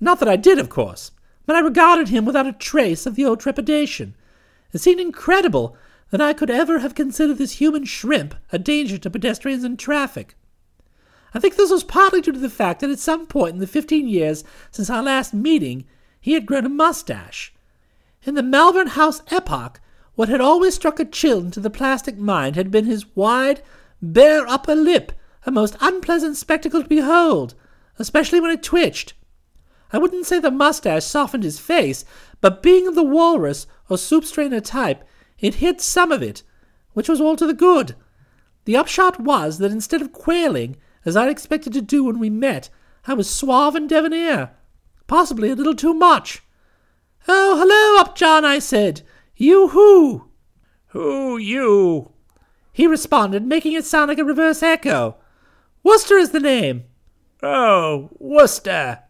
Not 0.01 0.21
that 0.21 0.29
I 0.29 0.37
did, 0.37 0.59
of 0.59 0.69
course, 0.69 1.11
but 1.47 1.57
I 1.57 1.61
regarded 1.61 2.09
him 2.09 2.25
without 2.25 2.47
a 2.47 2.53
trace 2.53 3.05
of 3.07 3.15
the 3.15 3.25
old 3.25 3.41
trepidation. 3.41 4.15
It 4.73 4.79
seemed 4.79 5.01
incredible 5.01 5.77
that 6.11 6.21
I 6.21 6.33
could 6.33 6.51
ever 6.51 6.81
have 6.81 6.95
considered 6.95 7.39
this 7.39 7.53
human 7.53 7.85
shrimp 7.85 8.35
a 8.53 8.59
danger 8.59 8.99
to 8.99 9.11
pedestrians 9.11 9.65
and 9.65 9.79
traffic. 9.79 10.37
I 11.35 11.39
think 11.39 11.57
this 11.57 11.71
was 11.71 11.85
partly 11.85 12.21
due 12.21 12.33
to 12.33 12.39
the 12.39 12.51
fact 12.51 12.81
that 12.81 12.91
at 12.91 12.99
some 12.99 13.27
point 13.27 13.55
in 13.55 13.61
the 13.61 13.67
fifteen 13.67 14.07
years 14.07 14.45
since 14.71 14.91
our 14.91 15.03
last 15.03 15.33
meeting 15.33 15.85
he 16.21 16.35
had 16.35 16.47
grown 16.47 16.67
a 16.67 16.69
mustache. 16.69 17.53
In 18.25 18.35
the 18.35 18.43
Malvern 18.43 18.89
House 18.89 19.23
epoch, 19.31 19.81
what 20.15 20.29
had 20.29 20.41
always 20.41 20.75
struck 20.75 21.01
a 21.01 21.05
chill 21.05 21.41
into 21.41 21.59
the 21.59 21.71
plastic 21.71 22.19
mind 22.19 22.55
had 22.55 22.71
been 22.71 22.85
his 22.85 23.17
wide, 23.17 23.63
bare 24.03 24.47
upper 24.47 24.75
lip, 24.75 25.13
a 25.47 25.51
most 25.51 25.77
unpleasant 25.81 26.37
spectacle 26.37 26.83
to 26.83 26.89
behold, 26.89 27.55
especially 27.99 28.39
when 28.39 28.51
it 28.51 28.63
twitched. 28.63 29.15
I 29.93 29.99
wouldn't 29.99 30.27
say 30.27 30.39
the 30.39 30.51
mustache 30.51 31.05
softened 31.05 31.45
his 31.45 31.59
face, 31.59 32.05
but 32.41 32.63
being 32.63 32.87
of 32.87 32.95
the 32.95 33.03
walrus 33.03 33.67
or 33.89 33.99
soup 33.99 34.25
strainer 34.25 34.61
type, 34.61 35.03
it 35.39 35.57
hid 35.57 35.81
some 35.81 36.13
of 36.13 36.23
it, 36.23 36.43
which 36.93 37.09
was 37.09 37.21
all 37.21 37.37
to 37.37 37.47
the 37.47 37.55
good. 37.55 37.97
The 38.65 38.77
upshot 38.77 39.19
was 39.19 39.59
that 39.59 39.73
instead 39.73 40.01
of 40.01 40.13
quailing, 40.13 40.77
as 41.05 41.17
I'd 41.17 41.29
expected 41.29 41.73
to 41.75 41.83
do 41.83 42.05
when 42.05 42.19
we 42.19 42.31
met, 42.31 42.69
I 43.07 43.15
was 43.15 43.29
suave 43.29 43.75
and 43.75 43.89
debonair, 43.89 44.53
possibly 45.07 45.51
a 45.51 45.55
little 45.55 45.75
too 45.75 45.95
much. 45.95 46.43
Oh, 47.29 47.57
hello, 47.59 48.01
Upjohn, 48.01 48.45
I 48.45 48.59
said. 48.59 49.03
You 49.37 49.69
who? 49.69 50.29
Who 50.89 51.37
you? 51.37 52.13
He 52.73 52.87
responded, 52.87 53.45
making 53.45 53.73
it 53.73 53.85
sound 53.85 54.09
like 54.09 54.19
a 54.19 54.25
reverse 54.25 54.63
echo. 54.63 55.17
Wooster 55.83 56.17
is 56.17 56.31
the 56.31 56.41
name. 56.41 56.85
Oh, 57.43 58.11
Wooster, 58.19 59.01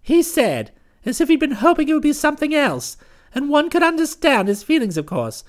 he 0.00 0.22
said, 0.22 0.70
as 1.04 1.20
if 1.20 1.28
he'd 1.28 1.40
been 1.40 1.50
hoping 1.50 1.88
it 1.88 1.94
would 1.94 2.02
be 2.02 2.12
something 2.12 2.54
else, 2.54 2.96
and 3.34 3.48
one 3.48 3.68
could 3.70 3.82
understand 3.82 4.46
his 4.46 4.62
feelings, 4.62 4.96
of 4.96 5.04
course. 5.06 5.42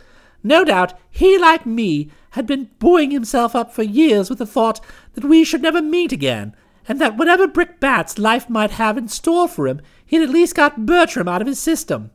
No 0.44 0.64
doubt 0.64 0.94
he, 1.10 1.38
like 1.38 1.66
me, 1.66 2.12
had 2.32 2.46
been 2.46 2.70
buoying 2.80 3.12
himself 3.12 3.56
up 3.56 3.74
for 3.74 3.84
years 3.84 4.30
with 4.30 4.40
the 4.40 4.46
thought 4.46 4.80
that 5.14 5.26
we 5.26 5.44
should 5.44 5.62
never 5.62 5.82
meet 5.82 6.12
again, 6.12 6.56
and 6.88 7.02
that 7.02 7.18
whatever 7.18 7.48
brickbats 7.48 8.18
life 8.18 8.50
might 8.50 8.72
have 8.72 8.98
in 8.98 9.08
store 9.08 9.48
for 9.48 9.68
him, 9.68 9.82
he'd 10.06 10.22
at 10.22 10.30
least 10.30 10.56
got 10.56 10.86
Bertram 10.86 11.28
out 11.28 11.42
of 11.42 11.48
his 11.48 11.60
system. 11.60 12.12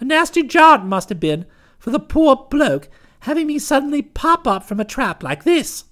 A 0.00 0.04
nasty 0.04 0.42
jar 0.42 0.78
it 0.78 0.84
must 0.84 1.08
have 1.08 1.20
been 1.20 1.46
for 1.78 1.90
the 1.90 2.00
poor 2.00 2.46
bloke 2.50 2.88
having 3.20 3.46
me 3.46 3.58
suddenly 3.58 4.02
pop 4.02 4.46
up 4.46 4.64
from 4.64 4.80
a 4.80 4.84
trap 4.84 5.22
like 5.22 5.44
this. 5.44 5.84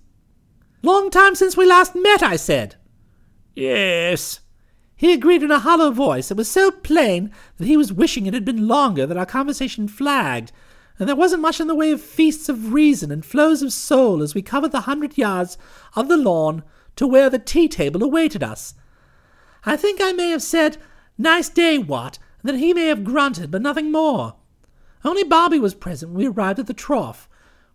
Long 0.82 1.10
time 1.10 1.34
since 1.34 1.56
we 1.56 1.66
last 1.66 1.94
met, 1.94 2.22
I 2.22 2.36
said. 2.36 2.76
Yes. 3.54 4.40
He 4.94 5.12
agreed 5.12 5.42
in 5.42 5.50
a 5.50 5.58
hollow 5.58 5.90
voice 5.90 6.28
that 6.28 6.38
was 6.38 6.48
so 6.48 6.70
plain 6.70 7.32
that 7.56 7.66
he 7.66 7.76
was 7.76 7.92
wishing 7.92 8.26
it 8.26 8.34
had 8.34 8.44
been 8.44 8.68
longer 8.68 9.06
that 9.06 9.16
our 9.16 9.26
conversation 9.26 9.88
flagged, 9.88 10.52
and 10.98 11.08
there 11.08 11.16
wasn't 11.16 11.42
much 11.42 11.60
in 11.60 11.66
the 11.66 11.74
way 11.74 11.90
of 11.90 12.00
feasts 12.00 12.48
of 12.48 12.72
reason 12.72 13.10
and 13.10 13.24
flows 13.24 13.62
of 13.62 13.72
soul 13.72 14.22
as 14.22 14.34
we 14.34 14.42
covered 14.42 14.72
the 14.72 14.82
hundred 14.82 15.18
yards 15.18 15.58
of 15.94 16.08
the 16.08 16.16
lawn 16.16 16.62
to 16.96 17.06
where 17.06 17.28
the 17.28 17.38
tea 17.38 17.68
table 17.68 18.02
awaited 18.02 18.42
us. 18.42 18.74
I 19.64 19.76
think 19.76 20.00
I 20.02 20.12
may 20.12 20.30
have 20.30 20.42
said, 20.42 20.78
Nice 21.18 21.48
day, 21.48 21.78
Watt, 21.78 22.18
and 22.42 22.48
that 22.48 22.58
he 22.58 22.72
may 22.72 22.86
have 22.86 23.04
grunted, 23.04 23.50
but 23.50 23.62
nothing 23.62 23.90
more. 23.90 24.36
Only 25.04 25.24
Bobby 25.24 25.58
was 25.58 25.74
present 25.74 26.12
when 26.12 26.18
we 26.18 26.28
arrived 26.28 26.58
at 26.58 26.66
the 26.66 26.74
trough. 26.74 27.28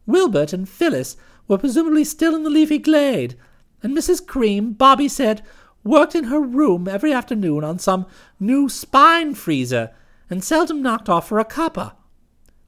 Wilbert 0.06 0.54
and 0.54 0.68
Phyllis 0.68 1.16
were 1.48 1.58
presumably 1.58 2.04
still 2.04 2.36
in 2.36 2.44
the 2.44 2.50
leafy 2.50 2.78
glade, 2.78 3.38
and 3.84 3.96
Mrs. 3.96 4.26
Cream, 4.26 4.74
Bobby 4.74 5.08
said, 5.08 5.44
worked 5.84 6.16
in 6.16 6.26
her 6.26 6.40
room 6.40 6.88
every 6.88 7.14
afternoon 7.14 7.64
on 7.64 7.80
some 7.80 8.06
new 8.40 8.70
spine 8.70 9.34
freezer, 9.34 9.92
and 10.30 10.44
seldom 10.44 10.82
knocked 10.82 11.10
off 11.10 11.28
for 11.28 11.40
a 11.40 11.46
cuppa. 11.46 11.94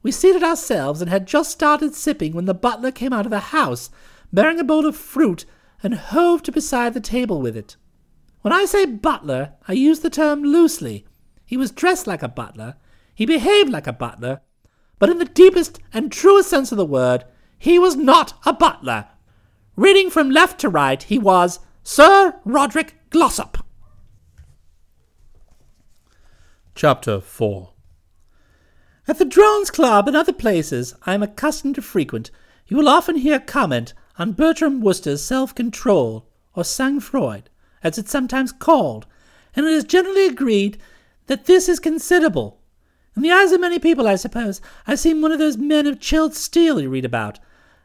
We 0.04 0.12
seated 0.12 0.42
ourselves 0.42 1.00
and 1.00 1.08
had 1.08 1.26
just 1.26 1.50
started 1.50 1.94
sipping 1.94 2.34
when 2.34 2.44
the 2.44 2.52
butler 2.52 2.92
came 2.92 3.14
out 3.14 3.24
of 3.24 3.30
the 3.30 3.40
house, 3.40 3.88
bearing 4.30 4.60
a 4.60 4.64
bowl 4.64 4.84
of 4.84 4.94
fruit, 4.94 5.46
and 5.82 5.94
hove 5.94 6.42
to 6.42 6.52
beside 6.52 6.92
the 6.92 7.00
table 7.00 7.40
with 7.40 7.56
it. 7.56 7.76
When 8.42 8.52
I 8.52 8.66
say 8.66 8.84
butler, 8.84 9.54
I 9.66 9.72
use 9.72 10.00
the 10.00 10.10
term 10.10 10.42
loosely. 10.42 11.06
He 11.46 11.56
was 11.56 11.70
dressed 11.70 12.06
like 12.06 12.22
a 12.22 12.28
butler, 12.28 12.76
he 13.14 13.24
behaved 13.24 13.70
like 13.70 13.86
a 13.86 13.94
butler, 13.94 14.42
but 14.98 15.08
in 15.08 15.18
the 15.18 15.24
deepest 15.24 15.80
and 15.94 16.12
truest 16.12 16.50
sense 16.50 16.70
of 16.70 16.76
the 16.76 16.84
word, 16.84 17.24
he 17.58 17.78
was 17.78 17.96
not 17.96 18.34
a 18.44 18.52
butler. 18.52 19.06
Reading 19.74 20.10
from 20.10 20.30
left 20.30 20.60
to 20.60 20.68
right, 20.68 21.02
he 21.02 21.18
was 21.18 21.60
Sir 21.82 22.38
Roderick 22.44 22.94
Glossop. 23.08 23.64
Chapter 26.74 27.20
4 27.20 27.73
At 29.06 29.18
the 29.18 29.26
Drones 29.26 29.70
Club 29.70 30.08
and 30.08 30.16
other 30.16 30.32
places 30.32 30.94
I 31.04 31.12
am 31.12 31.22
accustomed 31.22 31.74
to 31.74 31.82
frequent, 31.82 32.30
you 32.66 32.76
will 32.78 32.88
often 32.88 33.16
hear 33.16 33.38
comment 33.38 33.92
on 34.18 34.32
Bertram 34.32 34.80
Wooster's 34.80 35.22
self-control, 35.22 36.26
or 36.54 36.64
sang-froid, 36.64 37.50
as 37.82 37.98
it's 37.98 38.10
sometimes 38.10 38.50
called, 38.50 39.06
and 39.54 39.66
it 39.66 39.72
is 39.72 39.84
generally 39.84 40.26
agreed 40.26 40.78
that 41.26 41.44
this 41.44 41.68
is 41.68 41.80
considerable. 41.80 42.62
In 43.14 43.20
the 43.20 43.30
eyes 43.30 43.52
of 43.52 43.60
many 43.60 43.78
people, 43.78 44.08
I 44.08 44.14
suppose, 44.14 44.62
I 44.86 44.94
seem 44.94 45.20
one 45.20 45.32
of 45.32 45.38
those 45.38 45.58
men 45.58 45.86
of 45.86 46.00
chilled 46.00 46.34
steel 46.34 46.80
you 46.80 46.88
read 46.88 47.04
about, 47.04 47.38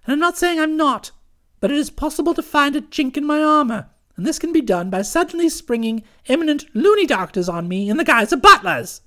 and 0.05 0.13
I'm 0.13 0.19
not 0.19 0.37
saying 0.37 0.57
I'm 0.57 0.77
not, 0.77 1.11
but 1.59 1.69
it 1.69 1.77
is 1.77 1.89
possible 1.89 2.33
to 2.33 2.41
find 2.41 2.77
a 2.77 2.81
chink 2.81 3.17
in 3.17 3.25
my 3.25 3.43
armor, 3.43 3.89
and 4.15 4.25
this 4.25 4.39
can 4.39 4.53
be 4.53 4.61
done 4.61 4.89
by 4.89 5.01
suddenly 5.01 5.49
springing 5.49 6.01
eminent 6.27 6.63
loony 6.73 7.05
doctors 7.05 7.49
on 7.49 7.67
me 7.67 7.89
in 7.89 7.97
the 7.97 8.05
guise 8.05 8.31
of 8.31 8.41
butlers. 8.41 9.01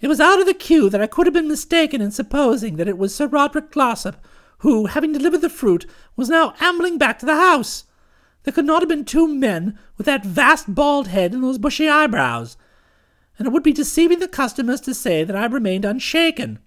It 0.00 0.08
was 0.08 0.20
out 0.20 0.40
of 0.40 0.46
the 0.46 0.54
queue 0.54 0.90
that 0.90 1.00
I 1.00 1.06
could 1.06 1.26
have 1.26 1.34
been 1.34 1.48
mistaken 1.48 2.00
in 2.00 2.10
supposing 2.10 2.76
that 2.76 2.88
it 2.88 2.98
was 2.98 3.14
Sir 3.14 3.26
Roderick 3.26 3.70
Glossop, 3.70 4.16
who, 4.58 4.86
having 4.86 5.12
delivered 5.12 5.40
the 5.40 5.48
fruit, 5.48 5.86
was 6.16 6.28
now 6.28 6.54
ambling 6.60 6.98
back 6.98 7.18
to 7.18 7.26
the 7.26 7.36
house. 7.36 7.84
There 8.42 8.52
could 8.52 8.66
not 8.66 8.82
have 8.82 8.88
been 8.88 9.04
two 9.04 9.26
men 9.26 9.78
with 9.96 10.06
that 10.06 10.24
vast 10.24 10.74
bald 10.74 11.08
head 11.08 11.32
and 11.32 11.42
those 11.42 11.58
bushy 11.58 11.88
eyebrows, 11.88 12.56
and 13.38 13.46
it 13.46 13.50
would 13.52 13.62
be 13.62 13.72
deceiving 13.72 14.18
the 14.18 14.28
customers 14.28 14.80
to 14.82 14.94
say 14.94 15.24
that 15.24 15.36
I 15.36 15.46
remained 15.46 15.84
unshaken. 15.84 16.58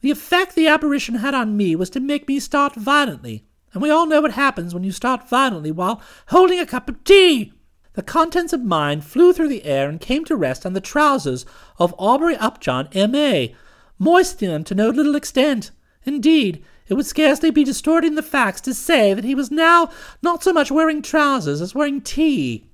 The 0.00 0.10
effect 0.10 0.54
the 0.54 0.66
apparition 0.66 1.16
had 1.16 1.34
on 1.34 1.56
me 1.56 1.76
was 1.76 1.90
to 1.90 2.00
make 2.00 2.26
me 2.26 2.40
start 2.40 2.74
violently, 2.74 3.44
and 3.72 3.82
we 3.82 3.90
all 3.90 4.06
know 4.06 4.20
what 4.20 4.32
happens 4.32 4.74
when 4.74 4.84
you 4.84 4.92
start 4.92 5.28
violently 5.28 5.70
while 5.70 6.02
holding 6.26 6.58
a 6.58 6.66
cup 6.66 6.88
of 6.88 7.04
tea. 7.04 7.52
The 7.94 8.02
contents 8.02 8.52
of 8.52 8.64
mine 8.64 9.02
flew 9.02 9.32
through 9.32 9.48
the 9.48 9.64
air 9.64 9.88
and 9.88 10.00
came 10.00 10.24
to 10.24 10.36
rest 10.36 10.64
on 10.64 10.72
the 10.72 10.80
trousers 10.80 11.44
of 11.78 11.94
Aubrey 11.98 12.36
Upjohn, 12.36 12.88
M.A., 12.92 13.54
moistening 13.98 14.50
them 14.50 14.64
to 14.64 14.74
no 14.74 14.88
little 14.88 15.14
extent. 15.14 15.70
Indeed, 16.04 16.64
it 16.88 16.94
would 16.94 17.06
scarcely 17.06 17.50
be 17.50 17.64
distorting 17.64 18.14
the 18.14 18.22
facts 18.22 18.60
to 18.62 18.74
say 18.74 19.14
that 19.14 19.24
he 19.24 19.34
was 19.34 19.50
now 19.50 19.90
not 20.22 20.42
so 20.42 20.52
much 20.52 20.70
wearing 20.70 21.02
trousers 21.02 21.60
as 21.60 21.74
wearing 21.74 22.00
tea. 22.00 22.66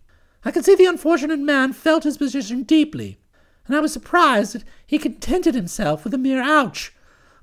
I 0.45 0.51
could 0.51 0.65
see 0.65 0.77
the 0.77 0.87
unfortunate 0.87 1.41
man 1.41 1.73
felt 1.73 2.05
his 2.05 2.17
position 2.17 2.63
deeply, 2.63 3.19
and 3.67 3.77
I 3.77 3.81
was 3.81 3.93
surprised 3.93 4.55
that 4.55 4.65
he 4.87 4.99
contented 4.99 5.55
himself 5.55 6.05
with 6.05 6.15
a 6.15 6.19
mere 6.19 6.41
ouch. 6.41 6.95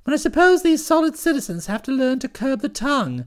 But 0.03 0.13
I 0.13 0.17
suppose 0.17 0.63
these 0.63 0.85
solid 0.85 1.17
citizens 1.17 1.65
have 1.65 1.83
to 1.83 1.91
learn 1.91 2.19
to 2.19 2.29
curb 2.29 2.61
the 2.61 2.69
tongue. 2.69 3.25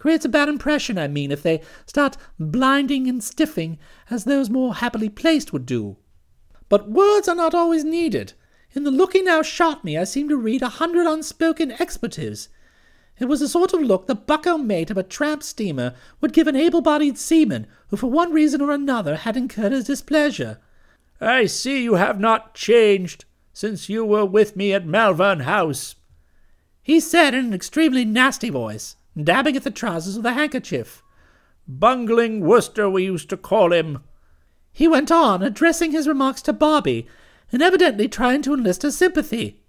Creates 0.00 0.24
a 0.24 0.30
bad 0.30 0.48
impression, 0.48 0.98
I 0.98 1.06
mean, 1.08 1.30
if 1.30 1.42
they 1.42 1.60
start 1.86 2.16
blinding 2.38 3.06
and 3.06 3.22
stiffing 3.22 3.78
as 4.08 4.24
those 4.24 4.50
more 4.50 4.74
happily 4.76 5.10
placed 5.10 5.52
would 5.52 5.66
do. 5.66 5.98
But 6.70 6.90
words 6.90 7.28
are 7.28 7.34
not 7.34 7.54
always 7.54 7.84
needed. 7.84 8.32
In 8.72 8.84
the 8.84 8.90
look 8.90 9.12
he 9.12 9.20
now 9.20 9.42
shot 9.42 9.84
me, 9.84 9.98
I 9.98 10.04
seemed 10.04 10.30
to 10.30 10.38
read 10.38 10.62
a 10.62 10.68
hundred 10.68 11.06
unspoken 11.06 11.72
expletives. 11.72 12.48
It 13.18 13.26
was 13.26 13.40
the 13.40 13.48
sort 13.48 13.74
of 13.74 13.82
look 13.82 14.06
the 14.06 14.14
bucko 14.14 14.56
mate 14.56 14.90
of 14.90 14.96
a 14.96 15.02
tramp 15.02 15.42
steamer 15.42 15.94
would 16.22 16.32
give 16.32 16.46
an 16.46 16.56
able-bodied 16.56 17.18
seaman 17.18 17.66
who 17.88 17.96
for 17.98 18.10
one 18.10 18.32
reason 18.32 18.62
or 18.62 18.72
another 18.72 19.16
had 19.16 19.36
incurred 19.36 19.72
his 19.72 19.84
displeasure. 19.84 20.58
I 21.20 21.44
see 21.44 21.82
you 21.82 21.96
have 21.96 22.18
not 22.18 22.54
changed 22.54 23.26
since 23.52 23.90
you 23.90 24.06
were 24.06 24.24
with 24.24 24.56
me 24.56 24.72
at 24.72 24.86
Malvern 24.86 25.40
House, 25.40 25.96
he 26.82 27.00
said 27.00 27.34
in 27.34 27.46
an 27.46 27.54
extremely 27.54 28.06
nasty 28.06 28.48
voice, 28.48 28.96
dabbing 29.24 29.56
at 29.56 29.64
the 29.64 29.70
trousers 29.70 30.16
with 30.16 30.26
a 30.26 30.32
handkerchief. 30.32 31.02
Bungling 31.66 32.40
Wooster, 32.40 32.88
we 32.88 33.04
used 33.04 33.28
to 33.30 33.36
call 33.36 33.72
him. 33.72 34.02
He 34.72 34.88
went 34.88 35.10
on, 35.10 35.42
addressing 35.42 35.92
his 35.92 36.08
remarks 36.08 36.42
to 36.42 36.52
Bobby, 36.52 37.06
and 37.52 37.62
evidently 37.62 38.08
trying 38.08 38.42
to 38.42 38.54
enlist 38.54 38.82
her 38.82 38.90
sympathy. 38.90 39.60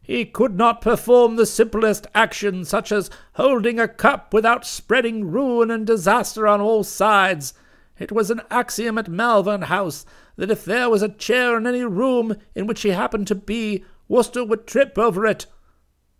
He 0.00 0.24
could 0.24 0.56
not 0.56 0.80
perform 0.80 1.36
the 1.36 1.46
simplest 1.46 2.06
action, 2.14 2.64
such 2.64 2.92
as 2.92 3.10
holding 3.34 3.80
a 3.80 3.88
cup 3.88 4.32
without 4.32 4.64
spreading 4.64 5.30
ruin 5.30 5.70
and 5.70 5.86
disaster 5.86 6.46
on 6.46 6.60
all 6.60 6.84
sides. 6.84 7.54
It 7.98 8.12
was 8.12 8.30
an 8.30 8.42
axiom 8.50 8.98
at 8.98 9.08
Malvern 9.08 9.62
House 9.62 10.06
that 10.36 10.50
if 10.50 10.64
there 10.64 10.88
was 10.88 11.02
a 11.02 11.08
chair 11.08 11.56
in 11.56 11.66
any 11.66 11.82
room 11.82 12.36
in 12.54 12.66
which 12.66 12.82
he 12.82 12.90
happened 12.90 13.26
to 13.26 13.34
be, 13.34 13.84
Wooster 14.06 14.44
would 14.44 14.66
trip 14.66 14.96
over 14.96 15.26
it. 15.26 15.46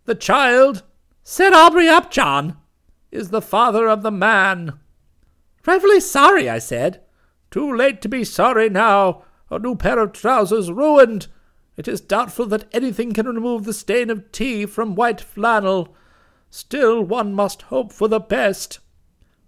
The 0.05 0.15
child, 0.15 0.83
said 1.29 1.51
Aubrey 1.51 1.89
Upjohn, 1.89 2.55
is 3.11 3.31
the 3.31 3.41
father 3.41 3.85
of 3.89 4.01
the 4.01 4.09
man. 4.09 4.79
Dreadfully 5.61 5.99
sorry, 5.99 6.49
I 6.49 6.57
said. 6.57 7.01
Too 7.51 7.75
late 7.75 8.01
to 8.03 8.07
be 8.07 8.23
sorry 8.23 8.69
now. 8.69 9.25
A 9.51 9.59
new 9.59 9.75
pair 9.75 9.99
of 9.99 10.13
trousers 10.13 10.71
ruined. 10.71 11.27
It 11.75 11.85
is 11.85 11.99
doubtful 11.99 12.45
that 12.45 12.73
anything 12.73 13.11
can 13.11 13.25
remove 13.27 13.65
the 13.65 13.73
stain 13.73 14.09
of 14.09 14.31
tea 14.31 14.65
from 14.65 14.95
white 14.95 15.19
flannel. 15.19 15.93
Still, 16.49 17.03
one 17.03 17.33
must 17.33 17.63
hope 17.63 17.91
for 17.91 18.07
the 18.07 18.21
best. 18.21 18.79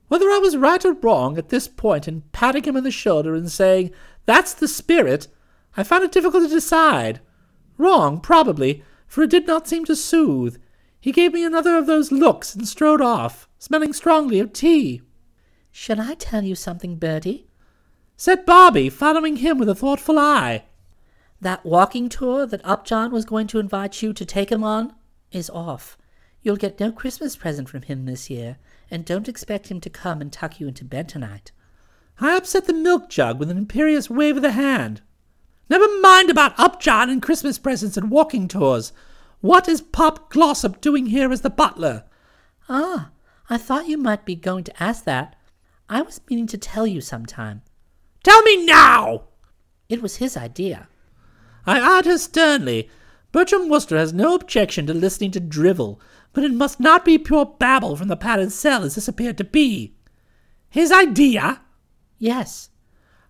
Whether 0.10 0.26
I 0.26 0.40
was 0.40 0.58
right 0.58 0.84
or 0.84 0.92
wrong 0.92 1.38
at 1.38 1.48
this 1.48 1.70
point 1.70 2.10
in 2.10 2.24
patting 2.34 2.66
him 2.66 2.76
on 2.76 2.84
the 2.84 2.92
shoulder 2.92 3.36
and 3.36 3.50
saying, 3.50 3.92
That's 4.26 4.54
the 4.54 4.68
spirit, 4.68 5.30
I 5.78 5.84
found 5.84 6.04
it 6.04 6.12
difficult 6.12 6.44
to 6.44 6.50
decide. 6.50 7.22
Wrong, 7.78 8.20
probably, 8.20 8.84
for 9.08 9.24
it 9.24 9.30
did 9.30 9.48
not 9.48 9.66
seem 9.66 9.86
to 9.86 9.96
soothe. 9.96 10.58
He 11.00 11.12
gave 11.12 11.34
me 11.34 11.44
another 11.44 11.78
of 11.78 11.88
those 11.88 12.12
looks 12.12 12.56
and 12.56 12.68
strode 12.68 13.02
off, 13.02 13.48
smelling 13.58 13.94
strongly 13.94 14.40
of 14.40 14.52
tea. 14.52 15.02
Shall 15.72 16.02
I 16.02 16.16
tell 16.16 16.44
you 16.44 16.56
something, 16.56 16.98
Bertie? 16.98 17.48
said 18.18 18.46
Bobby, 18.46 18.90
following 18.90 19.38
him 19.38 19.58
with 19.58 19.70
a 19.70 19.76
thoughtful 19.76 20.20
eye. 20.20 20.66
That 21.40 21.66
walking 21.66 22.10
tour 22.10 22.46
that 22.46 22.66
Upjohn 22.66 23.12
was 23.12 23.24
going 23.24 23.48
to 23.48 23.60
invite 23.60 24.02
you 24.02 24.12
to 24.12 24.26
take 24.26 24.52
him 24.52 24.64
on 24.64 24.94
is 25.32 25.50
off. 25.50 25.98
You'll 26.42 26.58
get 26.58 26.82
no 26.82 26.92
Christmas 26.92 27.38
present 27.38 27.70
from 27.70 27.84
him 27.84 28.06
this 28.06 28.30
year, 28.30 28.58
and 28.92 29.06
don't 29.06 29.30
expect 29.30 29.68
him 29.70 29.80
to 29.82 29.90
come 29.90 30.20
and 30.20 30.34
tuck 30.34 30.60
you 30.60 30.68
into 30.68 30.84
bed 30.84 31.08
tonight. 31.08 31.54
I 32.20 32.36
upset 32.36 32.66
the 32.66 32.74
milk 32.74 33.10
jug 33.10 33.40
with 33.40 33.50
an 33.50 33.58
imperious 33.58 34.10
wave 34.10 34.36
of 34.36 34.42
the 34.42 34.52
hand. 34.52 35.02
Never 35.70 35.88
mind 36.02 36.30
about 36.30 36.60
Upjohn 36.60 37.10
and 37.10 37.22
Christmas 37.22 37.58
presents 37.58 37.96
and 37.96 38.12
walking 38.12 38.50
tours. 38.50 38.92
What 39.42 39.70
is 39.70 39.82
Pop 39.82 40.30
Glossop 40.30 40.82
doing 40.82 41.08
here 41.08 41.32
as 41.32 41.42
the 41.42 41.50
butler? 41.50 42.04
Ah, 42.68 43.12
I 43.50 43.58
thought 43.58 43.88
you 43.88 43.98
might 43.98 44.26
be 44.26 44.36
going 44.36 44.66
to 44.66 44.84
ask 44.84 45.06
that. 45.06 45.38
I 45.88 46.02
was 46.02 46.20
meaning 46.30 46.48
to 46.48 46.58
tell 46.58 46.86
you 46.86 47.00
sometime. 47.00 47.62
Tell 48.24 48.42
me 48.44 48.66
now! 48.66 49.24
It 49.88 50.02
was 50.02 50.18
his 50.18 50.36
idea. 50.36 50.90
I 51.66 51.80
eyed 51.80 52.06
her 52.06 52.18
sternly. 52.18 52.90
Bertram 53.32 53.70
Wooster 53.70 53.98
has 53.98 54.12
no 54.12 54.36
objection 54.36 54.86
to 54.88 54.94
listening 54.94 55.32
to 55.32 55.40
drivel, 55.40 56.02
but 56.34 56.44
it 56.44 56.54
must 56.54 56.80
not 56.80 57.06
be 57.06 57.18
pure 57.18 57.46
babble 57.46 57.96
from 57.96 58.10
the 58.10 58.18
padded 58.18 58.52
cell 58.52 58.84
as 58.84 58.96
this 58.96 59.08
appeared 59.08 59.38
to 59.38 59.44
be. 59.44 59.96
His 60.70 60.92
idea? 60.92 61.62
Yes. 62.18 62.70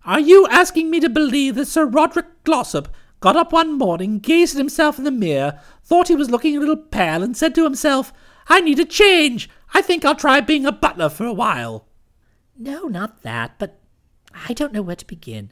Are 0.05 0.19
you 0.19 0.47
asking 0.47 0.89
me 0.89 0.99
to 1.01 1.09
believe 1.09 1.55
that 1.55 1.67
Sir 1.67 1.85
Roderick 1.85 2.43
Glossop 2.43 2.89
got 3.19 3.35
up 3.35 3.51
one 3.51 3.77
morning, 3.77 4.19
gazed 4.19 4.55
at 4.55 4.59
himself 4.59 4.97
in 4.97 5.03
the 5.03 5.11
mirror, 5.11 5.59
thought 5.83 6.07
he 6.07 6.15
was 6.15 6.29
looking 6.29 6.55
a 6.55 6.59
little 6.59 6.77
pale, 6.77 7.23
and 7.23 7.35
said 7.35 7.55
to 7.55 7.63
himself, 7.63 8.13
I 8.47 8.61
need 8.61 8.79
a 8.79 8.85
change. 8.85 9.49
I 9.73 9.81
think 9.81 10.03
I'll 10.03 10.15
try 10.15 10.41
being 10.41 10.65
a 10.65 10.71
butler 10.71 11.09
for 11.09 11.25
a 11.25 11.33
while. 11.33 11.87
No, 12.57 12.87
not 12.87 13.21
that, 13.23 13.59
but 13.59 13.79
I 14.47 14.53
don't 14.53 14.73
know 14.73 14.81
where 14.81 14.95
to 14.95 15.05
begin. 15.05 15.51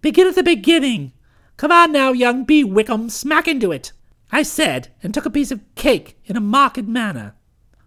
Begin 0.00 0.26
at 0.26 0.34
the 0.34 0.42
beginning. 0.42 1.12
Come 1.56 1.72
on 1.72 1.92
now, 1.92 2.12
young 2.12 2.44
B. 2.44 2.62
Wickham, 2.62 3.08
smack 3.10 3.48
into 3.48 3.72
it. 3.72 3.92
I 4.30 4.42
said, 4.42 4.88
and 5.02 5.14
took 5.14 5.26
a 5.26 5.30
piece 5.30 5.50
of 5.50 5.62
cake 5.74 6.18
in 6.26 6.36
a 6.36 6.40
marked 6.40 6.84
manner. 6.84 7.34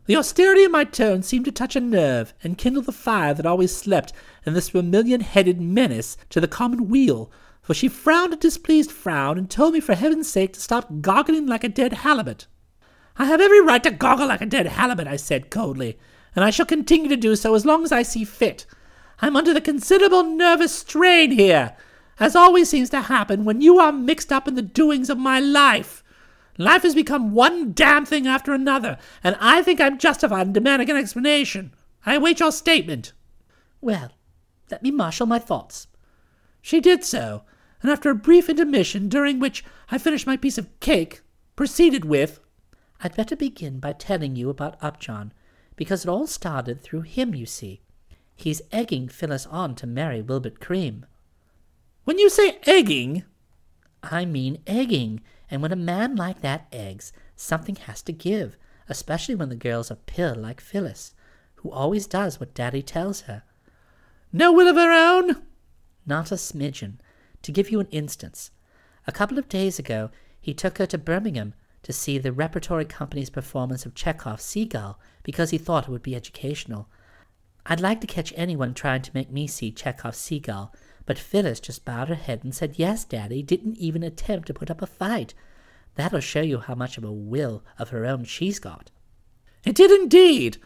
The 0.06 0.16
austerity 0.16 0.64
of 0.64 0.72
my 0.72 0.86
tone 0.86 1.22
seemed 1.22 1.46
to 1.46 1.52
touch 1.52 1.76
a 1.76 1.80
nerve 1.80 2.34
and 2.44 2.58
kindle 2.58 2.82
the 2.82 2.92
fire 2.92 3.34
that 3.36 3.46
always 3.46 3.76
slept 3.76 4.12
in 4.46 4.54
this 4.54 4.70
vermilion-headed 4.70 5.62
menace 5.62 6.18
to 6.30 6.42
the 6.42 6.48
common 6.48 6.90
weal, 6.90 7.32
for 7.70 7.76
she 7.76 7.88
frowned 7.88 8.34
a 8.34 8.36
displeased 8.36 8.92
frown 8.92 9.38
and 9.38 9.48
told 9.48 9.76
me 9.76 9.80
for 9.80 9.94
heaven's 9.94 10.28
sake 10.28 10.54
to 10.54 10.60
stop 10.60 10.90
goggling 11.02 11.46
like 11.46 11.64
a 11.64 11.70
dead 11.70 11.94
halibut. 11.94 12.48
I 13.16 13.26
have 13.26 13.40
every 13.40 13.62
right 13.62 13.84
to 13.84 13.92
goggle 13.92 14.26
like 14.26 14.42
a 14.42 14.48
dead 14.48 14.66
halibut, 14.66 15.06
I 15.06 15.18
said 15.18 15.52
coldly, 15.52 16.00
and 16.36 16.44
I 16.44 16.50
shall 16.50 16.66
continue 16.66 17.10
to 17.10 17.16
do 17.16 17.36
so 17.36 17.54
as 17.54 17.68
long 17.68 17.84
as 17.84 17.92
I 17.92 18.02
see 18.02 18.24
fit. 18.24 18.66
I'm 19.22 19.36
under 19.36 19.54
the 19.54 19.62
considerable 19.62 20.24
nervous 20.24 20.74
strain 20.74 21.30
here, 21.30 21.78
as 22.20 22.36
always 22.36 22.70
seems 22.70 22.90
to 22.90 23.02
happen 23.02 23.46
when 23.46 23.62
you 23.62 23.78
are 23.78 23.92
mixed 23.92 24.32
up 24.32 24.48
in 24.48 24.56
the 24.56 24.64
doings 24.64 25.12
of 25.12 25.20
my 25.20 25.40
life. 25.40 26.04
Life 26.58 26.82
has 26.82 26.96
become 26.96 27.36
one 27.36 27.74
damn 27.74 28.04
thing 28.04 28.26
after 28.26 28.52
another, 28.52 28.98
and 29.24 29.38
I 29.40 29.62
think 29.62 29.80
I'm 29.80 30.00
justified 30.00 30.48
in 30.48 30.54
demanding 30.54 30.90
an 30.90 30.98
explanation. 30.98 31.76
I 32.04 32.16
await 32.16 32.40
your 32.40 32.52
statement. 32.52 33.14
Well, 33.80 34.14
let 34.72 34.82
me 34.82 34.90
marshal 34.90 35.28
my 35.28 35.38
thoughts. 35.38 35.86
She 36.64 36.82
did 36.82 37.04
so, 37.04 37.44
and 37.82 37.92
after 37.92 38.10
a 38.10 38.16
brief 38.16 38.50
intermission, 38.50 39.08
during 39.10 39.40
which 39.40 39.64
I 39.90 39.98
finished 39.98 40.28
my 40.28 40.38
piece 40.38 40.58
of 40.58 40.80
cake, 40.80 41.22
proceeded 41.56 42.06
with, 42.06 42.40
I'd 43.02 43.16
better 43.16 43.36
begin 43.36 43.80
by 43.80 43.94
telling 43.94 44.36
you 44.36 44.50
about 44.50 44.78
Upjohn, 44.82 45.32
because 45.76 46.04
it 46.04 46.10
all 46.10 46.28
started 46.28 46.82
through 46.82 47.02
him, 47.02 47.34
you 47.34 47.46
see. 47.46 47.82
He's 48.36 48.62
egging 48.72 49.08
Phyllis 49.08 49.46
on 49.46 49.76
to 49.76 49.88
marry 49.88 50.22
Wilbert 50.22 50.60
Cream. 50.60 51.06
When 52.04 52.20
you 52.20 52.30
say 52.30 52.60
egging, 52.66 53.24
I 54.04 54.26
mean 54.26 54.62
egging, 54.68 55.22
and 55.50 55.62
when 55.62 55.72
a 55.72 55.78
man 55.78 56.16
like 56.16 56.42
that 56.42 56.68
eggs, 56.72 57.14
something 57.36 57.76
has 57.76 58.02
to 58.04 58.12
give, 58.12 58.58
especially 58.90 59.36
when 59.36 59.50
the 59.50 59.56
girl's 59.56 59.92
a 59.92 59.96
pill 59.96 60.36
like 60.36 60.60
Phyllis, 60.62 61.14
who 61.56 61.72
always 61.72 62.08
does 62.08 62.40
what 62.40 62.54
Daddy 62.54 62.82
tells 62.82 63.22
her. 63.22 63.44
no 64.32 64.52
will 64.52 64.68
of 64.68 64.76
her 64.76 64.92
own? 64.92 65.44
Not 66.06 66.32
a 66.32 66.36
smidgen. 66.36 67.00
To 67.44 67.52
give 67.52 67.70
you 67.70 67.80
an 67.80 67.88
instance, 67.92 68.52
a 69.08 69.12
couple 69.12 69.38
of 69.38 69.50
days 69.50 69.80
ago 69.80 70.10
he 70.40 70.54
took 70.54 70.78
her 70.78 70.86
to 70.88 70.98
Birmingham 70.98 71.54
to 71.84 71.94
see 71.94 72.18
the 72.18 72.32
repertory 72.32 72.86
company's 72.86 73.30
performance 73.30 73.86
of 73.86 73.96
Chekhov's 73.96 74.44
Seagull 74.44 75.00
because 75.24 75.52
he 75.52 75.58
thought 75.58 75.88
it 75.88 75.92
would 75.92 76.04
be 76.04 76.16
educational. 76.16 76.90
I'd 77.66 77.80
like 77.80 78.02
to 78.02 78.08
catch 78.08 78.34
anyone 78.36 78.74
trying 78.74 79.02
to 79.04 79.12
make 79.14 79.32
me 79.32 79.48
see 79.48 79.72
Chekhov's 79.72 80.18
Seagull, 80.18 80.74
but 81.06 81.20
Phyllis 81.20 81.60
just 81.60 81.86
bowed 81.86 82.10
her 82.10 82.16
head 82.16 82.44
and 82.44 82.54
said, 82.54 82.78
Yes, 82.78 83.04
Daddy, 83.04 83.42
didn't 83.42 83.78
even 83.78 84.04
attempt 84.04 84.48
to 84.48 84.54
put 84.54 84.70
up 84.70 84.82
a 84.82 84.88
fight. 84.88 85.34
That'll 85.96 86.20
show 86.20 86.42
you 86.42 86.60
how 86.60 86.76
much 86.76 86.98
of 86.98 87.04
a 87.04 87.12
will 87.12 87.64
of 87.78 87.90
her 87.90 88.06
own 88.06 88.26
she's 88.26 88.60
got. 88.60 88.92
It 89.66 89.76
did 89.76 89.92
indeed. 89.92 90.58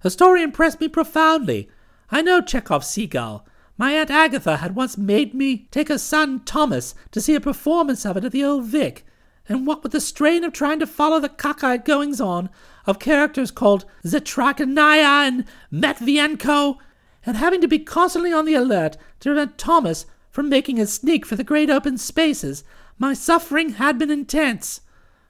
Her 0.00 0.10
story 0.10 0.42
impressed 0.42 0.80
me 0.80 0.88
profoundly. 0.88 1.68
I 2.10 2.22
know 2.22 2.40
Chekhov's 2.40 2.88
Seagull. 2.88 3.46
My 3.76 3.92
Aunt 3.94 4.10
Agatha 4.10 4.58
had 4.58 4.76
once 4.76 4.96
made 4.96 5.34
me 5.34 5.66
take 5.72 5.88
her 5.88 5.98
son 5.98 6.44
Thomas 6.44 6.94
to 7.10 7.20
see 7.20 7.34
a 7.34 7.40
performance 7.40 8.06
of 8.06 8.16
it 8.16 8.24
at 8.24 8.30
the 8.30 8.44
Old 8.44 8.66
Vic, 8.66 9.04
and 9.48 9.66
what 9.66 9.82
with 9.82 9.90
the 9.90 10.00
strain 10.00 10.44
of 10.44 10.52
trying 10.52 10.78
to 10.78 10.86
follow 10.86 11.18
the 11.18 11.28
cockeyed 11.28 11.84
goings 11.84 12.20
on 12.20 12.50
of 12.86 13.00
characters 13.00 13.50
called 13.50 13.84
Zarechnaya 14.04 15.26
and 15.26 15.44
Medvedenko, 15.72 16.78
and 17.26 17.36
having 17.36 17.60
to 17.60 17.66
be 17.66 17.80
constantly 17.80 18.32
on 18.32 18.44
the 18.44 18.54
alert 18.54 18.96
to 19.18 19.30
prevent 19.30 19.58
Thomas 19.58 20.06
from 20.30 20.48
making 20.48 20.78
a 20.78 20.86
sneak 20.86 21.26
for 21.26 21.34
the 21.34 21.42
great 21.42 21.68
open 21.68 21.98
spaces, 21.98 22.62
my 22.96 23.12
suffering 23.12 23.70
had 23.70 23.98
been 23.98 24.10
intense. 24.10 24.82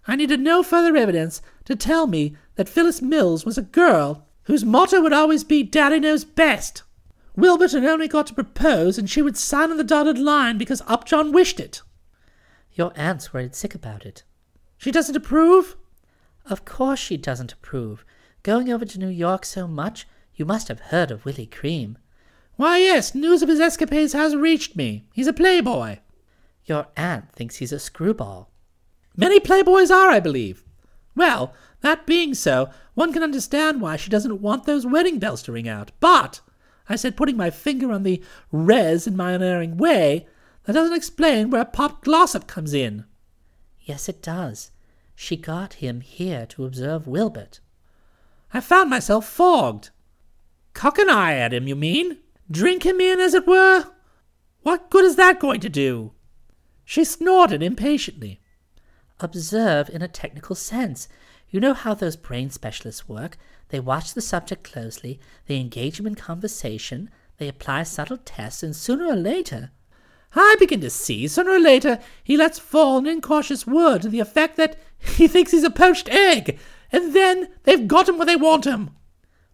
I 0.06 0.16
needed 0.16 0.40
no 0.40 0.62
further 0.62 0.94
evidence 0.98 1.40
to 1.64 1.74
tell 1.74 2.06
me 2.06 2.36
that 2.56 2.68
Phyllis 2.68 3.00
Mills 3.00 3.46
was 3.46 3.56
a 3.56 3.62
girl 3.62 4.26
whose 4.44 4.66
motto 4.66 5.00
would 5.00 5.14
always 5.14 5.44
be 5.44 5.62
Daddy 5.62 5.98
knows 5.98 6.24
best. 6.24 6.82
Wilbert 7.36 7.72
had 7.72 7.84
only 7.84 8.08
got 8.08 8.26
to 8.28 8.34
propose, 8.34 8.98
and 8.98 9.10
she 9.10 9.22
would 9.22 9.36
sign 9.36 9.70
on 9.70 9.76
the 9.76 9.84
dotted 9.84 10.18
line 10.18 10.56
because 10.56 10.82
Upjohn 10.86 11.32
wished 11.32 11.58
it. 11.58 11.82
Your 12.72 12.92
aunt's 12.96 13.32
worried 13.32 13.54
sick 13.54 13.74
about 13.74 14.06
it. 14.06 14.22
She 14.76 14.90
doesn't 14.90 15.16
approve? 15.16 15.76
Of 16.46 16.64
course 16.64 17.00
she 17.00 17.16
doesn't 17.16 17.52
approve. 17.52 18.04
Going 18.42 18.72
over 18.72 18.84
to 18.84 18.98
New 18.98 19.08
York 19.08 19.44
so 19.44 19.66
much, 19.66 20.06
you 20.34 20.44
must 20.44 20.68
have 20.68 20.80
heard 20.80 21.10
of 21.10 21.24
Willie 21.24 21.46
Cream. 21.46 21.98
Why, 22.56 22.78
yes, 22.78 23.14
news 23.14 23.42
of 23.42 23.48
his 23.48 23.60
escapades 23.60 24.12
has 24.12 24.36
reached 24.36 24.76
me. 24.76 25.06
He's 25.12 25.26
a 25.26 25.32
playboy. 25.32 25.98
Your 26.66 26.86
aunt 26.96 27.32
thinks 27.32 27.56
he's 27.56 27.72
a 27.72 27.78
screwball. 27.78 28.50
Many 29.16 29.40
playboys 29.40 29.90
are, 29.90 30.10
I 30.10 30.20
believe. 30.20 30.64
Well, 31.16 31.54
that 31.80 32.06
being 32.06 32.34
so, 32.34 32.70
one 32.94 33.12
can 33.12 33.22
understand 33.22 33.80
why 33.80 33.96
she 33.96 34.10
doesn't 34.10 34.40
want 34.40 34.64
those 34.64 34.86
wedding 34.86 35.18
bells 35.18 35.42
to 35.44 35.52
ring 35.52 35.68
out. 35.68 35.90
But, 36.00 36.40
I 36.88 36.96
said, 36.96 37.16
putting 37.16 37.36
my 37.36 37.50
finger 37.50 37.92
on 37.92 38.02
the 38.02 38.22
res 38.52 39.06
in 39.06 39.16
my 39.16 39.32
unerring 39.32 39.76
way, 39.76 40.26
that 40.64 40.72
doesn't 40.72 40.96
explain 40.96 41.50
where 41.50 41.64
Pop 41.64 42.04
Glossop 42.04 42.46
comes 42.46 42.74
in. 42.74 43.04
Yes, 43.80 44.08
it 44.08 44.22
does. 44.22 44.70
She 45.14 45.36
got 45.36 45.74
him 45.74 46.00
here 46.00 46.46
to 46.46 46.64
observe 46.64 47.06
Wilbert. 47.06 47.60
I 48.52 48.60
found 48.60 48.90
myself 48.90 49.26
fogged. 49.26 49.90
Cock 50.72 50.98
an 50.98 51.10
eye 51.10 51.34
at 51.34 51.52
him, 51.54 51.68
you 51.68 51.76
mean? 51.76 52.18
Drink 52.50 52.84
him 52.84 53.00
in, 53.00 53.20
as 53.20 53.34
it 53.34 53.46
were? 53.46 53.86
What 54.62 54.90
good 54.90 55.04
is 55.04 55.16
that 55.16 55.40
going 55.40 55.60
to 55.60 55.68
do? 55.68 56.12
She 56.84 57.04
snorted 57.04 57.62
impatiently. 57.62 58.40
Observe 59.20 59.88
in 59.88 60.02
a 60.02 60.08
technical 60.08 60.56
sense. 60.56 61.08
You 61.50 61.60
know 61.60 61.74
how 61.74 61.94
those 61.94 62.16
brain 62.16 62.50
specialists 62.50 63.08
work. 63.08 63.38
They 63.74 63.80
watch 63.80 64.14
the 64.14 64.20
subject 64.20 64.62
closely, 64.62 65.18
they 65.48 65.58
engage 65.58 65.98
him 65.98 66.06
in 66.06 66.14
conversation, 66.14 67.10
they 67.38 67.48
apply 67.48 67.82
subtle 67.82 68.18
tests, 68.18 68.62
and 68.62 68.76
sooner 68.76 69.04
or 69.04 69.16
later. 69.16 69.72
I 70.32 70.54
begin 70.60 70.80
to 70.82 70.90
see, 70.90 71.26
sooner 71.26 71.50
or 71.50 71.58
later, 71.58 71.98
he 72.22 72.36
lets 72.36 72.60
fall 72.60 72.98
an 72.98 73.08
incautious 73.08 73.66
word 73.66 74.02
to 74.02 74.08
the 74.08 74.20
effect 74.20 74.56
that 74.58 74.78
he 74.98 75.26
thinks 75.26 75.50
he's 75.50 75.64
a 75.64 75.70
poached 75.70 76.08
egg, 76.08 76.56
and 76.92 77.16
then 77.16 77.48
they've 77.64 77.88
got 77.88 78.08
him 78.08 78.16
where 78.16 78.26
they 78.26 78.36
want 78.36 78.64
him. 78.64 78.90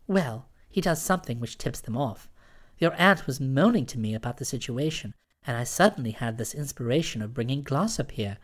Well, 0.07 0.51
he 0.69 0.83
does 0.83 1.01
something 1.01 1.41
which 1.41 1.57
tips 1.57 1.81
them 1.81 1.97
off. 1.97 2.29
Your 2.77 2.93
aunt 2.99 3.27
was 3.27 3.41
moaning 3.41 3.87
to 3.87 3.99
me 3.99 4.15
about 4.15 4.37
the 4.37 4.45
situation, 4.45 5.15
and 5.47 5.57
I 5.57 5.65
suddenly 5.65 6.11
had 6.11 6.37
this 6.37 6.55
inspiration 6.55 7.23
of 7.23 7.33
bringing 7.33 7.63
Glossop 7.63 8.11
here. 8.11 8.37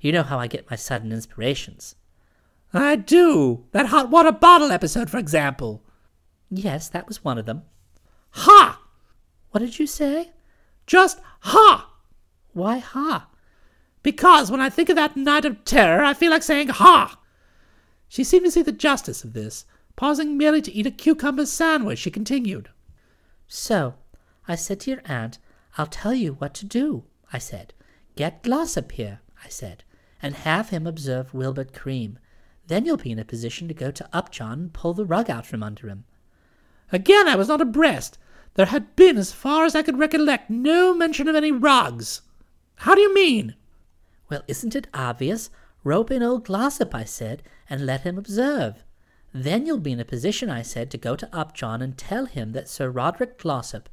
You 0.00 0.10
know 0.10 0.24
how 0.24 0.40
I 0.40 0.48
get 0.48 0.70
my 0.70 0.76
sudden 0.76 1.12
inspirations. 1.12 1.94
I 2.74 2.96
do. 2.96 3.64
That 3.72 3.86
hot 3.86 4.10
water 4.10 4.32
bottle 4.32 4.72
episode, 4.72 5.08
for 5.10 5.18
example. 5.18 5.82
Yes, 6.50 6.88
that 6.88 7.06
was 7.06 7.24
one 7.24 7.38
of 7.38 7.46
them. 7.46 7.62
Ha! 8.30 8.80
What 9.50 9.60
did 9.60 9.78
you 9.78 9.86
say? 9.86 10.32
Just 10.86 11.20
ha! 11.40 11.90
Why, 12.52 12.78
ha? 12.78 13.28
Because 14.02 14.50
when 14.50 14.60
I 14.60 14.70
think 14.70 14.88
of 14.88 14.96
that 14.96 15.16
night 15.16 15.44
of 15.44 15.64
terror, 15.64 16.02
I 16.02 16.14
feel 16.14 16.30
like 16.30 16.42
saying 16.42 16.68
ha! 16.68 17.18
She 18.08 18.24
seemed 18.24 18.44
to 18.44 18.50
see 18.50 18.62
the 18.62 18.72
justice 18.72 19.24
of 19.24 19.32
this. 19.32 19.64
Pausing 19.96 20.36
merely 20.36 20.60
to 20.62 20.72
eat 20.72 20.86
a 20.86 20.90
cucumber 20.90 21.46
sandwich, 21.46 22.00
she 22.00 22.10
continued. 22.10 22.70
So, 23.46 23.94
I 24.48 24.56
said 24.56 24.80
to 24.80 24.90
your 24.90 25.02
aunt, 25.04 25.38
I'll 25.78 25.86
tell 25.86 26.14
you 26.14 26.34
what 26.34 26.54
to 26.54 26.66
do, 26.66 27.04
I 27.32 27.38
said. 27.38 27.72
Get 28.16 28.42
Glossop 28.42 28.92
here, 28.92 29.20
I 29.44 29.48
said, 29.48 29.84
and 30.20 30.34
have 30.34 30.70
him 30.70 30.86
observe 30.86 31.34
Wilbert 31.34 31.72
Cream. 31.72 32.18
Then 32.66 32.84
you'll 32.84 32.96
be 32.96 33.10
in 33.10 33.18
a 33.18 33.24
position 33.24 33.68
to 33.68 33.74
go 33.74 33.90
to 33.90 34.08
Upjohn 34.12 34.52
and 34.52 34.72
pull 34.72 34.94
the 34.94 35.04
rug 35.04 35.28
out 35.28 35.46
from 35.46 35.62
under 35.62 35.88
him. 35.88 36.04
Again 36.92 37.28
I 37.28 37.36
was 37.36 37.48
not 37.48 37.60
abreast. 37.60 38.18
There 38.54 38.66
had 38.66 38.94
been, 38.94 39.16
as 39.16 39.32
far 39.32 39.64
as 39.64 39.74
I 39.74 39.82
could 39.82 39.98
recollect, 39.98 40.48
no 40.48 40.94
mention 40.94 41.28
of 41.28 41.34
any 41.34 41.50
rugs. 41.50 42.22
How 42.76 42.94
do 42.94 43.00
you 43.00 43.12
mean? 43.12 43.56
Well, 44.30 44.42
isn't 44.46 44.76
it 44.76 44.86
obvious? 44.94 45.50
Rope 45.82 46.10
in 46.10 46.22
old 46.22 46.44
Glossop, 46.44 46.94
I 46.94 47.04
said, 47.04 47.42
and 47.68 47.84
let 47.84 48.02
him 48.02 48.16
observe. 48.16 48.84
Then 49.32 49.66
you'll 49.66 49.80
be 49.80 49.92
in 49.92 50.00
a 50.00 50.04
position, 50.04 50.48
I 50.48 50.62
said, 50.62 50.90
to 50.92 50.98
go 50.98 51.16
to 51.16 51.28
Upjohn 51.36 51.82
and 51.82 51.98
tell 51.98 52.26
him 52.26 52.52
that 52.52 52.68
Sir 52.68 52.88
Roderick 52.88 53.38
Glossop, 53.38 53.88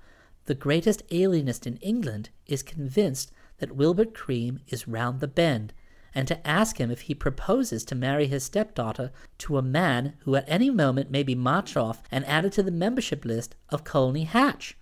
the 0.46 0.54
greatest 0.54 1.02
alienist 1.12 1.66
in 1.66 1.78
England, 1.78 2.30
is 2.46 2.62
convinced 2.62 3.32
that 3.58 3.76
Wilbert 3.76 4.14
Cream 4.14 4.60
is 4.68 4.88
round 4.88 5.20
the 5.20 5.28
bend, 5.28 5.74
and 6.14 6.28
to 6.28 6.48
ask 6.48 6.78
him 6.78 6.92
if 6.92 7.02
he 7.02 7.16
proposes 7.16 7.84
to 7.86 7.96
marry 7.96 8.28
his 8.28 8.44
stepdaughter 8.44 9.12
to 9.38 9.58
a 9.58 9.62
man 9.62 10.14
who 10.20 10.36
at 10.36 10.46
any 10.48 10.70
moment 10.70 11.10
may 11.10 11.24
be 11.24 11.36
marched 11.36 11.78
off 11.78 12.04
and 12.12 12.26
added 12.26 12.52
to 12.54 12.64
the 12.64 12.72
membership 12.72 13.24
list 13.24 13.56
of 13.70 13.84
Colney 13.84 14.26
Hatch. 14.26 14.78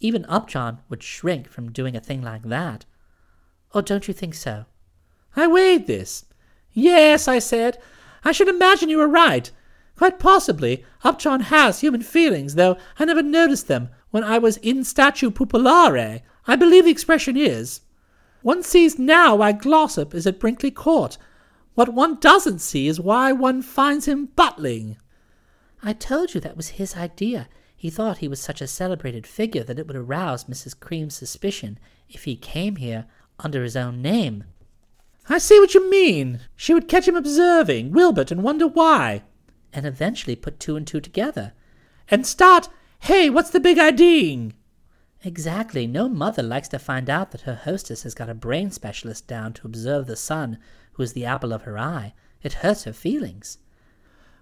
Even 0.00 0.24
Upjohn 0.26 0.78
would 0.88 1.02
shrink 1.02 1.48
from 1.48 1.72
doing 1.72 1.96
a 1.96 2.00
thing 2.00 2.22
like 2.22 2.42
that. 2.42 2.84
Or 3.74 3.82
don't 3.82 4.06
you 4.08 4.14
think 4.14 4.34
so? 4.34 4.66
I 5.34 5.46
weighed 5.46 5.86
this. 5.86 6.24
Yes, 6.72 7.28
I 7.28 7.38
said. 7.38 7.78
I 8.24 8.32
should 8.32 8.48
imagine 8.48 8.88
you 8.88 8.98
were 8.98 9.08
right. 9.08 9.50
Quite 9.96 10.18
possibly, 10.18 10.84
Upjohn 11.02 11.40
has 11.40 11.80
human 11.80 12.02
feelings, 12.02 12.54
though 12.54 12.76
I 12.98 13.04
never 13.04 13.22
noticed 13.22 13.68
them 13.68 13.88
when 14.10 14.22
I 14.22 14.38
was 14.38 14.56
in 14.58 14.84
statu 14.84 15.30
pupillare. 15.30 16.22
I 16.46 16.56
believe 16.56 16.84
the 16.84 16.90
expression 16.90 17.36
is. 17.36 17.80
One 18.42 18.62
sees 18.62 18.98
now 18.98 19.36
why 19.36 19.52
Glossop 19.52 20.14
is 20.14 20.26
at 20.26 20.38
Brinkley 20.38 20.70
Court. 20.70 21.18
What 21.74 21.94
one 21.94 22.16
doesn't 22.16 22.60
see 22.60 22.88
is 22.88 23.00
why 23.00 23.32
one 23.32 23.62
finds 23.62 24.06
him 24.06 24.26
buttling. 24.26 24.96
I 25.82 25.92
told 25.92 26.34
you 26.34 26.40
that 26.40 26.56
was 26.56 26.70
his 26.70 26.96
idea. 26.96 27.48
He 27.76 27.90
thought 27.90 28.18
he 28.18 28.28
was 28.28 28.40
such 28.40 28.60
a 28.60 28.66
celebrated 28.66 29.26
figure 29.26 29.62
that 29.62 29.78
it 29.78 29.86
would 29.86 29.96
arouse 29.96 30.44
Mrs. 30.44 30.78
Cream's 30.78 31.14
suspicion 31.14 31.78
if 32.08 32.24
he 32.24 32.34
came 32.36 32.76
here 32.76 33.06
under 33.38 33.62
his 33.62 33.76
own 33.76 34.02
name. 34.02 34.44
I 35.28 35.38
see 35.38 35.60
what 35.60 35.74
you 35.74 35.88
mean. 35.88 36.40
She 36.56 36.74
would 36.74 36.88
catch 36.88 37.06
him 37.06 37.16
observing 37.16 37.92
Wilbert 37.92 38.30
and 38.32 38.42
wonder 38.42 38.66
why. 38.66 39.22
And 39.72 39.86
eventually 39.86 40.34
put 40.34 40.58
two 40.58 40.74
and 40.74 40.86
two 40.86 41.00
together. 41.00 41.52
and 42.10 42.26
start, 42.26 42.68
hey, 43.00 43.30
what's 43.30 43.50
the 43.50 43.60
big 43.60 43.78
IDing? 43.78 44.54
Exactly. 45.24 45.86
No 45.86 46.08
mother 46.08 46.42
likes 46.42 46.68
to 46.68 46.78
find 46.78 47.10
out 47.10 47.32
that 47.32 47.42
her 47.42 47.54
hostess 47.54 48.04
has 48.04 48.14
got 48.14 48.30
a 48.30 48.34
brain 48.34 48.70
specialist 48.70 49.26
down 49.26 49.52
to 49.54 49.66
observe 49.66 50.06
the 50.06 50.16
son, 50.16 50.58
who 50.92 51.02
is 51.02 51.12
the 51.12 51.24
apple 51.24 51.52
of 51.52 51.62
her 51.62 51.78
eye. 51.78 52.14
It 52.42 52.54
hurts 52.54 52.84
her 52.84 52.92
feelings. 52.92 53.58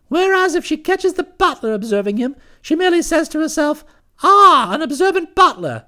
Whereas 0.08 0.54
if 0.54 0.64
she 0.64 0.76
catches 0.76 1.14
the 1.14 1.24
butler 1.24 1.72
observing 1.72 2.18
him, 2.18 2.36
she 2.60 2.76
merely 2.76 3.02
says 3.02 3.28
to 3.30 3.40
herself, 3.40 3.84
Ah, 4.22 4.72
an 4.72 4.82
observant 4.82 5.34
butler. 5.34 5.86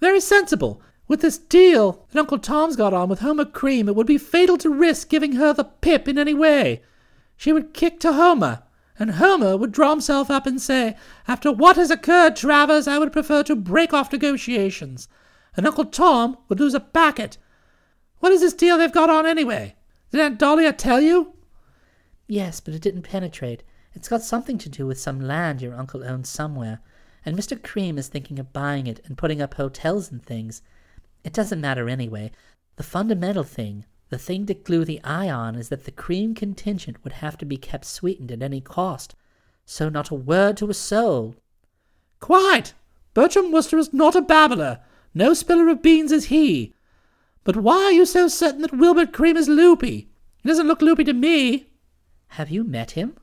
Very 0.00 0.20
sensible. 0.20 0.82
With 1.06 1.20
this 1.20 1.38
deal 1.38 2.06
that 2.10 2.20
Uncle 2.20 2.38
Tom's 2.38 2.76
got 2.76 2.94
on 2.94 3.08
with 3.08 3.20
Homer 3.20 3.44
Cream, 3.44 3.88
it 3.88 3.96
would 3.96 4.06
be 4.06 4.18
fatal 4.18 4.56
to 4.58 4.70
risk 4.70 5.08
giving 5.08 5.32
her 5.32 5.52
the 5.52 5.64
pip 5.64 6.08
in 6.08 6.18
any 6.18 6.34
way. 6.34 6.82
She 7.36 7.52
would 7.52 7.74
kick 7.74 8.00
to 8.00 8.12
Homer, 8.12 8.62
and 9.00 9.12
Homer 9.12 9.56
would 9.56 9.72
draw 9.72 9.90
himself 9.90 10.30
up 10.30 10.46
and 10.46 10.60
say, 10.60 10.94
After 11.26 11.50
what 11.50 11.76
has 11.76 11.90
occurred, 11.90 12.36
Travers, 12.36 12.86
I 12.86 12.98
would 12.98 13.12
prefer 13.12 13.42
to 13.44 13.56
break 13.56 13.94
off 13.94 14.12
negotiations. 14.12 15.08
And 15.56 15.66
Uncle 15.66 15.86
Tom 15.86 16.36
would 16.48 16.60
lose 16.60 16.74
a 16.74 16.80
packet. 16.80 17.38
What 18.18 18.30
is 18.30 18.42
this 18.42 18.52
deal 18.52 18.76
they've 18.76 18.92
got 18.92 19.08
on 19.08 19.26
anyway? 19.26 19.74
Did 20.10 20.20
Aunt 20.20 20.38
Dahlia 20.38 20.74
tell 20.74 21.00
you? 21.00 21.32
Yes, 22.28 22.60
but 22.60 22.74
it 22.74 22.82
didn't 22.82 23.02
penetrate. 23.02 23.62
It's 23.94 24.08
got 24.08 24.22
something 24.22 24.58
to 24.58 24.68
do 24.68 24.86
with 24.86 25.00
some 25.00 25.18
land 25.18 25.62
your 25.62 25.74
uncle 25.74 26.04
owns 26.04 26.28
somewhere, 26.28 26.80
and 27.24 27.36
Mr. 27.36 27.60
Cream 27.60 27.96
is 27.96 28.08
thinking 28.08 28.38
of 28.38 28.52
buying 28.52 28.86
it 28.86 29.00
and 29.06 29.16
putting 29.16 29.40
up 29.40 29.54
hotels 29.54 30.12
and 30.12 30.22
things. 30.22 30.60
It 31.24 31.32
doesn't 31.32 31.60
matter 31.60 31.88
anyway. 31.88 32.32
The 32.76 32.82
fundamental 32.82 33.44
thing, 33.44 33.86
the 34.10 34.18
thing 34.18 34.44
to 34.46 34.54
glue 34.54 34.84
the 34.84 35.02
eye 35.02 35.30
on, 35.30 35.54
is 35.54 35.68
that 35.68 35.84
the 35.84 35.90
cream 35.90 36.34
contingent 36.34 37.02
would 37.02 37.14
have 37.14 37.38
to 37.38 37.44
be 37.44 37.56
kept 37.56 37.84
sweetened 37.84 38.30
at 38.30 38.42
any 38.42 38.60
cost. 38.60 39.14
So 39.64 39.88
not 39.88 40.10
a 40.10 40.14
word 40.14 40.56
to 40.58 40.68
a 40.68 40.74
soul. 40.74 41.36
Quite. 42.18 42.74
Bertram 43.14 43.50
Wooster 43.50 43.78
is 43.78 43.92
not 43.92 44.16
a 44.16 44.20
babbler. 44.20 44.80
No 45.14 45.32
spiller 45.32 45.68
of 45.68 45.82
beans 45.82 46.12
is 46.12 46.26
he. 46.26 46.74
But 47.44 47.56
why 47.56 47.84
are 47.84 47.92
you 47.92 48.04
so 48.04 48.28
certain 48.28 48.62
that 48.62 48.76
Wilbert 48.76 49.12
Cream 49.12 49.36
is 49.36 49.48
loopy? 49.48 50.10
He 50.42 50.48
doesn't 50.48 50.66
look 50.66 50.82
loopy 50.82 51.04
to 51.04 51.12
me. 51.12 51.68
Have 52.28 52.50
you 52.50 52.64
met 52.64 52.92
him? 52.92 53.16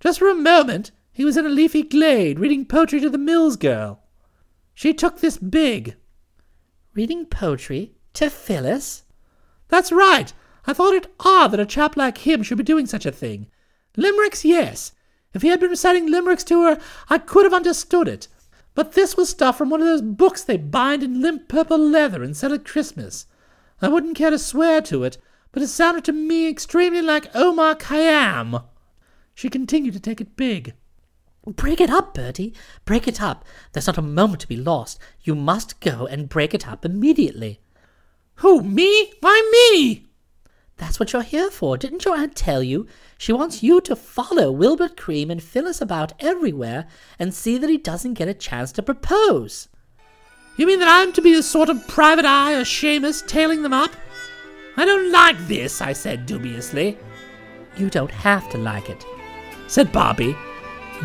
Just 0.00 0.18
for 0.18 0.28
a 0.28 0.34
moment. 0.34 0.90
He 1.12 1.24
was 1.24 1.36
in 1.36 1.46
a 1.46 1.50
leafy 1.50 1.82
glade 1.82 2.38
reading 2.38 2.66
poetry 2.66 3.00
to 3.00 3.08
the 3.08 3.16
Mills 3.16 3.56
girl. 3.56 4.02
She 4.74 4.92
took 4.92 5.20
this 5.20 5.38
big. 5.38 5.96
Reading 6.94 7.24
poetry 7.24 7.94
to 8.14 8.28
Phyllis? 8.28 9.04
That's 9.68 9.92
right. 9.92 10.32
I 10.66 10.72
thought 10.72 10.94
it 10.94 11.12
odd 11.20 11.48
that 11.48 11.60
a 11.60 11.66
chap 11.66 11.96
like 11.96 12.18
him 12.18 12.42
should 12.42 12.58
be 12.58 12.64
doing 12.64 12.86
such 12.86 13.06
a 13.06 13.12
thing. 13.12 13.46
Limericks, 13.96 14.44
yes. 14.44 14.92
If 15.32 15.42
he 15.42 15.48
had 15.48 15.60
been 15.60 15.70
reciting 15.70 16.10
limericks 16.10 16.44
to 16.44 16.62
her, 16.64 16.80
I 17.08 17.18
could 17.18 17.44
have 17.44 17.54
understood 17.54 18.08
it. 18.08 18.28
But 18.74 18.92
this 18.92 19.16
was 19.16 19.30
stuff 19.30 19.56
from 19.56 19.70
one 19.70 19.80
of 19.80 19.86
those 19.86 20.02
books 20.02 20.44
they 20.44 20.56
bind 20.56 21.02
in 21.02 21.20
limp 21.20 21.48
purple 21.48 21.78
leather 21.78 22.22
and 22.22 22.36
sell 22.36 22.52
at 22.52 22.64
Christmas. 22.64 23.26
I 23.80 23.88
wouldn't 23.88 24.16
care 24.16 24.30
to 24.30 24.38
swear 24.38 24.80
to 24.82 25.04
it, 25.04 25.18
but 25.52 25.62
it 25.62 25.68
sounded 25.68 26.04
to 26.04 26.12
me 26.12 26.48
extremely 26.48 27.02
like 27.02 27.34
Omar 27.34 27.76
Khayyam. 27.76 28.64
She 29.34 29.48
continued 29.48 29.94
to 29.94 30.00
take 30.00 30.20
it 30.20 30.36
big. 30.36 30.74
Break 31.46 31.80
it 31.80 31.90
up, 31.90 32.12
Bertie. 32.12 32.54
Break 32.84 33.06
it 33.06 33.22
up. 33.22 33.44
There's 33.72 33.86
not 33.86 33.98
a 33.98 34.02
moment 34.02 34.40
to 34.40 34.48
be 34.48 34.56
lost. 34.56 34.98
You 35.22 35.34
must 35.34 35.80
go 35.80 36.06
and 36.06 36.28
break 36.28 36.52
it 36.54 36.66
up 36.66 36.84
immediately. 36.84 37.60
Who, 38.36 38.62
me? 38.62 39.12
Why 39.20 39.70
me? 39.72 40.06
That's 40.76 41.00
what 41.00 41.12
you're 41.12 41.22
here 41.22 41.50
for. 41.50 41.78
Didn't 41.78 42.04
your 42.04 42.16
aunt 42.16 42.36
tell 42.36 42.62
you? 42.62 42.86
She 43.18 43.32
wants 43.32 43.62
you 43.62 43.80
to 43.80 43.96
follow 43.96 44.52
Wilbert 44.52 44.96
Cream 44.96 45.30
and 45.30 45.42
Phyllis 45.42 45.80
about 45.80 46.12
everywhere 46.20 46.86
and 47.18 47.32
see 47.32 47.56
that 47.56 47.70
he 47.70 47.78
doesn't 47.78 48.14
get 48.14 48.28
a 48.28 48.34
chance 48.34 48.72
to 48.72 48.82
propose. 48.82 49.68
You 50.56 50.66
mean 50.66 50.80
that 50.80 50.88
I'm 50.88 51.12
to 51.14 51.22
be 51.22 51.32
a 51.34 51.42
sort 51.42 51.70
of 51.70 51.86
private 51.88 52.26
eye 52.26 52.54
or 52.54 52.62
shamus 52.62 53.26
tailing 53.26 53.62
them 53.62 53.72
up? 53.72 53.90
I 54.76 54.84
don't 54.84 55.10
like 55.10 55.38
this, 55.46 55.80
I 55.80 55.94
said 55.94 56.26
dubiously. 56.26 56.98
You 57.78 57.88
don't 57.88 58.10
have 58.10 58.48
to 58.50 58.58
like 58.58 58.90
it, 58.90 59.04
said 59.66 59.92
Bobby. 59.92 60.36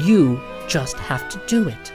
You 0.01 0.41
just 0.67 0.97
have 0.97 1.29
to 1.29 1.41
do 1.47 1.69
it. 1.69 1.93